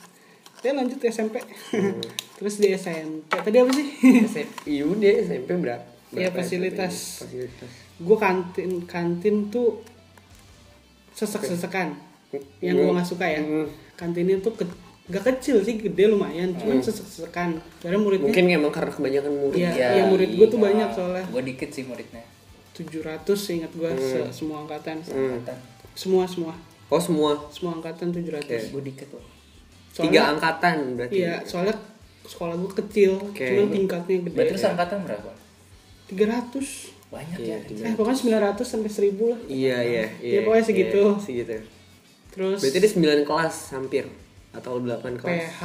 Dia 0.66 0.74
lanjut 0.74 0.98
ke 0.98 1.14
SMP. 1.14 1.38
Terus 2.42 2.58
di 2.58 2.74
SMP. 2.74 3.30
Tadi 3.30 3.58
apa 3.62 3.70
sih? 3.74 3.86
SMP 4.26 4.50
iya 4.66 4.84
udah 4.90 5.12
SMP 5.22 5.50
berapa 5.62 5.86
Iya, 6.12 6.34
fasilitas. 6.34 7.22
SMP? 7.22 7.30
fasilitas 7.30 7.72
gue 8.02 8.18
kantin 8.18 8.72
kantin 8.90 9.54
tuh 9.54 9.78
sesek-sesekan. 11.14 11.94
Yang 12.64 12.76
gua 12.82 12.92
nggak 12.98 13.10
suka 13.10 13.26
ya. 13.28 13.42
Hmm. 13.44 13.68
Kantinnya 13.94 14.42
tuh 14.42 14.58
ke, 14.58 14.66
gak 15.12 15.24
kecil 15.28 15.60
sih, 15.60 15.76
gede 15.76 16.08
lumayan, 16.08 16.56
cuman 16.56 16.80
sesek-sesekan. 16.80 17.60
Karena 17.78 17.98
muridnya 17.98 18.26
mungkin 18.26 18.46
emang 18.50 18.72
karena 18.72 18.90
kebanyakan 18.90 19.34
murid 19.36 19.60
Iya, 19.60 19.88
iya, 19.92 20.04
murid 20.08 20.30
gua 20.34 20.48
tuh 20.48 20.60
banyak 20.60 20.90
soalnya. 20.90 21.26
Gue 21.28 21.44
dikit 21.44 21.70
sih 21.70 21.84
muridnya. 21.84 22.24
700 22.72 23.28
ingat 23.52 23.72
gua 23.74 23.92
se- 23.94 24.32
semua 24.32 24.64
angkatan. 24.64 25.04
Angkatan. 25.04 25.58
Semua 25.94 26.24
semua. 26.26 26.56
oh 26.88 27.00
semua 27.00 27.36
Semua 27.50 27.72
angkatan 27.74 28.10
700. 28.10 28.72
Gue 28.72 28.82
dikit 28.82 29.12
loh. 29.12 29.24
tiga 29.92 30.32
angkatan 30.32 30.96
berarti 30.96 31.20
iya, 31.20 31.44
soalnya 31.44 31.76
sekolah 32.24 32.56
gua 32.56 32.72
kecil, 32.74 33.20
Oke. 33.22 33.44
cuman 33.44 33.68
tingkatnya 33.70 34.24
gede. 34.24 34.32
Berarti 34.34 34.56
lu 34.56 34.64
angkatan 34.66 34.98
berapa? 35.04 35.32
300. 36.08 36.96
Banyak 37.12 37.38
Iya, 37.38 37.52
ya. 37.54 37.68
tiga. 37.68 37.82
Eh, 37.84 37.94
pokoknya 37.94 38.20
900 38.56 38.64
sampai 38.64 38.88
1000 38.88 39.24
lah. 39.28 39.40
iya 39.46 39.78
iya 39.84 40.06
Iya, 40.18 40.40
pokoknya 40.42 40.64
segitu. 40.64 41.00
iya, 41.02 41.20
segitu 41.20 41.52
Terus 42.32 42.58
berarti 42.58 42.78
dia 42.80 42.92
9 43.20 43.28
kelas 43.28 43.56
hampir 43.70 44.08
atau 44.52 44.78
8 44.78 45.16
kelas 45.16 45.46
PH 45.50 45.62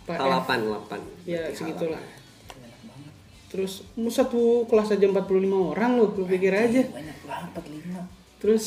apa 0.00 0.12
Ah, 0.12 0.38
F. 0.38 0.48
8 0.48 0.66
8 0.88 1.00
Ya 1.24 1.42
segitulah. 1.50 2.00
Banyak 2.00 2.74
banget. 2.82 3.12
Terus 3.46 3.72
mu 3.94 4.08
satu 4.08 4.40
kelas 4.64 4.88
aja 4.90 5.04
45 5.04 5.22
orang 5.68 5.96
loh, 5.96 6.10
lu 6.10 6.24
pikir 6.24 6.50
aja. 6.50 6.82
Banyak 6.84 7.18
banget 7.22 7.48
45. 7.52 8.04
Terus 8.38 8.64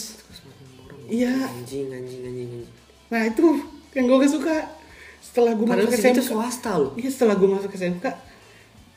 iya, 1.06 1.34
anjing 1.52 1.90
anjing 1.90 2.22
anjing 2.24 2.48
anjing 2.48 2.66
nah 3.06 3.22
itu 3.22 3.46
yang 3.92 4.06
gue 4.08 4.18
gak 4.20 4.32
suka. 4.32 4.56
Setelah 5.20 5.54
gue 5.54 5.66
masuk 5.66 5.90
segitu 5.90 6.20
SMK, 6.20 6.30
swasta 6.30 6.72
loh 6.76 6.92
iya 6.94 7.08
setelah 7.08 7.34
gue 7.34 7.46
masuk 7.48 7.72
SMK 7.72 8.06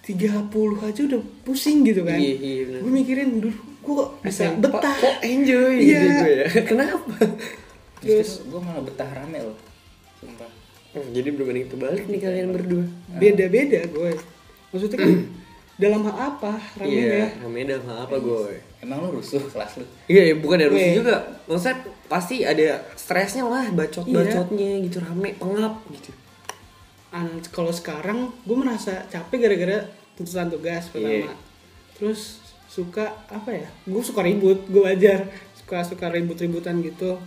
30 0.03 0.46
aja 0.81 1.01
udah 1.03 1.20
pusing 1.42 1.83
gitu 1.83 2.03
kan. 2.03 2.14
Iya, 2.14 2.35
iya, 2.35 2.62
bener. 2.64 2.81
Gue 2.81 2.92
mikirin 2.94 3.29
dulu 3.37 3.57
gue 3.57 3.94
kok 3.96 4.11
bisa 4.20 4.51
betah. 4.55 4.94
kok 4.94 5.16
enjoy 5.20 5.72
Iya. 5.77 5.99
gitu 5.99 6.09
gue 6.16 6.33
ya 6.33 6.46
kenapa 6.70 7.14
Terus 7.99 8.31
gue 8.42 8.61
malah 8.61 8.83
betah 8.83 9.09
rame 9.09 9.38
loh. 9.40 9.57
Sumpah. 10.27 10.51
Hmm, 10.91 11.09
jadi 11.12 11.29
berbanding 11.31 11.67
terbalik 11.69 12.05
nih 12.05 12.21
kalian 12.21 12.49
berdua 12.51 12.85
beda-beda 13.12 13.81
gue. 13.87 14.12
Maksudnya 14.71 14.99
kan 14.99 15.11
dalam 15.83 16.01
hal 16.03 16.17
apa 16.17 16.53
ramenya? 16.75 17.05
iya 17.05 17.25
namanya 17.39 17.67
dalam 17.73 17.85
hal 17.87 17.99
apa 18.05 18.17
gue 18.17 18.59
Emang 18.77 18.99
lu 19.03 19.19
rusuh 19.19 19.41
kelas 19.43 19.77
lu? 19.77 19.85
Iya, 20.07 20.23
ya, 20.31 20.35
bukan 20.37 20.57
dari 20.57 20.71
Rusia 20.71 20.85
Weh. 20.85 20.97
juga. 20.97 21.17
Maksudnya 21.45 21.77
pasti 22.07 22.37
ada 22.43 22.67
stresnya 22.93 23.45
lah, 23.45 23.67
bacot-bacotnya 23.71 24.71
gitu, 24.85 25.01
rame, 25.01 25.35
pengap 25.35 25.75
gitu. 25.91 26.11
An- 27.09 27.43
kalau 27.49 27.71
sekarang 27.71 28.31
gue 28.43 28.57
merasa 28.57 29.05
capek 29.07 29.39
gara-gara 29.43 29.79
tuntutan 30.12 30.49
tugas 30.49 30.89
pertama 30.89 31.12
Iya. 31.25 31.33
terus 31.93 32.41
suka 32.67 33.05
apa 33.27 33.53
ya 33.53 33.69
gue 33.85 34.01
suka 34.01 34.21
ribut 34.21 34.65
gue 34.67 34.81
wajar 34.81 35.29
suka 35.55 35.81
suka 35.83 36.09
ribut-ributan 36.09 36.81
gitu 36.81 37.21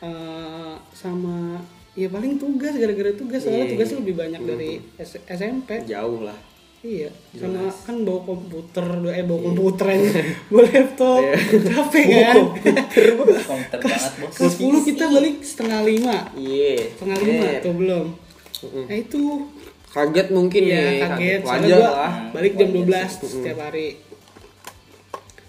Eh, 0.00 0.74
sama 0.90 1.60
ya 2.00 2.08
paling 2.08 2.34
tugas 2.36 2.72
gara-gara 2.72 3.12
tugas. 3.12 3.40
Soalnya 3.40 3.62
Iya. 3.62 3.72
tugasnya 3.72 3.96
lebih 4.00 4.14
banyak 4.16 4.40
dari 4.42 4.70
S- 4.96 5.20
SMP 5.26 5.84
Jauh 5.84 6.22
lah. 6.22 6.38
iya 6.80 7.12
sama 7.30 7.68
kan 7.68 7.92
bawa 8.00 8.24
komputer 8.24 8.80
eh 9.10 9.20
bawa 9.20 9.40
komputer 9.44 9.86
aja 9.90 10.10
bawa 10.48 10.62
laptop. 10.64 11.20
Iya. 11.20 11.34
capek 11.68 12.04
kan? 12.08 12.36
Komputer 12.40 13.04
banget 13.84 14.12
bos. 14.16 14.32
kelas 14.32 14.54
10 14.56 14.80
kita 14.82 15.04
balik 15.06 15.36
setengah 15.42 15.80
lima. 15.82 16.16
Iya. 16.32 16.88
setengah 16.90 17.18
lima 17.20 17.44
Iya. 17.46 17.60
tuh 17.60 17.74
belum. 17.74 18.06
Nah 18.82 18.96
itu. 18.96 19.22
Kaget 19.90 20.28
mungkin 20.30 20.62
Iya 20.62 20.78
ya, 20.78 21.06
kaget, 21.10 21.40
soalnya 21.42 21.66
Wajar 21.66 21.76
gua 21.76 21.90
lah. 21.90 22.12
balik 22.30 22.52
jam 22.54 22.68
Wajar 22.70 23.04
12 23.10 23.28
setiap 23.28 23.58
hari. 23.60 23.88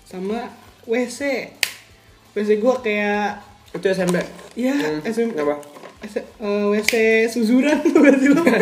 Sama 0.04 0.40
WC 0.84 1.20
WC 2.32 2.50
gua 2.58 2.76
kayak 2.78 3.40
Itu 3.72 3.88
SMP. 3.88 4.20
Ya 4.52 4.76
Hmm, 4.76 5.00
SMP 5.06 5.38
Apa? 5.38 5.56
S- 6.02 6.18
eh, 6.18 6.66
WC 6.68 6.94
suzuran 7.30 7.78
berarti 7.86 8.26
lu 8.28 8.42
Sumpah, 8.42 8.58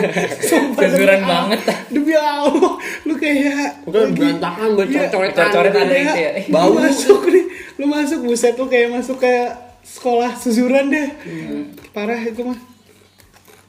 demi 0.77 0.91
Suzuran 0.91 1.21
banget. 1.23 1.59
Demi 1.87 2.11
Allah 2.13 2.75
Lu 3.01 3.13
kayak 3.15 3.79
Bukan 3.81 4.11
berantakan, 4.11 4.69
buat 4.73 4.85
Iya. 4.85 5.07
coret-coretan. 5.07 5.47
Coret-coretan 5.49 5.83
gitu. 5.85 6.03
gitu 6.05 6.19
ya. 6.19 6.31
Lu 6.41 6.51
Bau. 6.51 6.69
masuk 6.75 7.21
nih 7.25 7.45
Lu 7.75 7.85
masuk 7.87 8.19
buset 8.21 8.53
lu 8.53 8.65
kayak 8.65 8.89
masuk 8.91 9.17
ke 9.17 9.33
sekolah 9.81 10.35
suzuran 10.35 10.87
deh 10.87 11.07
Hmm. 11.17 11.71
Parah 11.89 12.19
itu 12.19 12.41
mah 12.41 12.59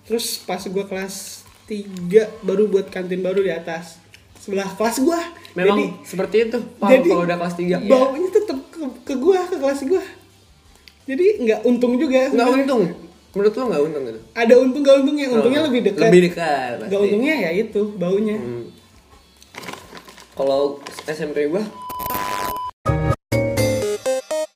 Terus 0.02 0.26
pas 0.40 0.59
gua 0.66 0.85
kelas 0.85 1.46
3 1.64 1.87
baru 2.42 2.66
buat 2.66 2.87
kantin 2.87 3.20
baru 3.20 3.40
di 3.40 3.48
atas 3.48 4.02
sebelah 4.37 4.66
kelas 4.68 4.98
gua 4.98 5.20
Memang 5.52 5.78
jadi 5.78 5.87
seperti 6.02 6.37
itu. 6.44 6.59
Pak, 6.76 6.88
jadi- 6.88 7.06
kalau 7.09 7.22
udah 7.22 7.37
kelas 7.38 7.54
3. 7.56 7.76
baunya 7.80 8.28
tetep 8.28 8.59
ke, 8.68 8.78
ke 9.04 9.14
gua 9.14 9.38
ke 9.44 9.56
kelas 9.56 9.80
gua 9.85 10.02
jadi 11.06 11.26
nggak 11.40 11.61
untung 11.64 11.94
juga 11.96 12.18
Enggak 12.24 12.35
sebenarnya. 12.44 12.59
untung. 12.61 12.85
Menurut 13.30 13.52
lo 13.52 13.62
enggak 13.64 13.82
untung 13.84 14.04
gitu? 14.04 14.20
ada 14.34 14.54
untung 14.56 14.82
gak 14.82 14.96
untungnya 14.98 15.26
untungnya 15.30 15.60
Oh, 15.60 15.66
lebih 15.66 15.80
dekat 15.84 16.02
Lebih 16.04 16.20
dekat. 16.26 16.72
nggak 16.76 16.90
pasti. 16.90 17.04
untungnya 17.04 17.34
ya 17.38 17.50
itu 17.52 17.80
baunya 17.94 18.36
Hmm. 18.36 18.64
Kalau 20.33 20.60
SMP 21.04 21.46
gua 21.46 21.60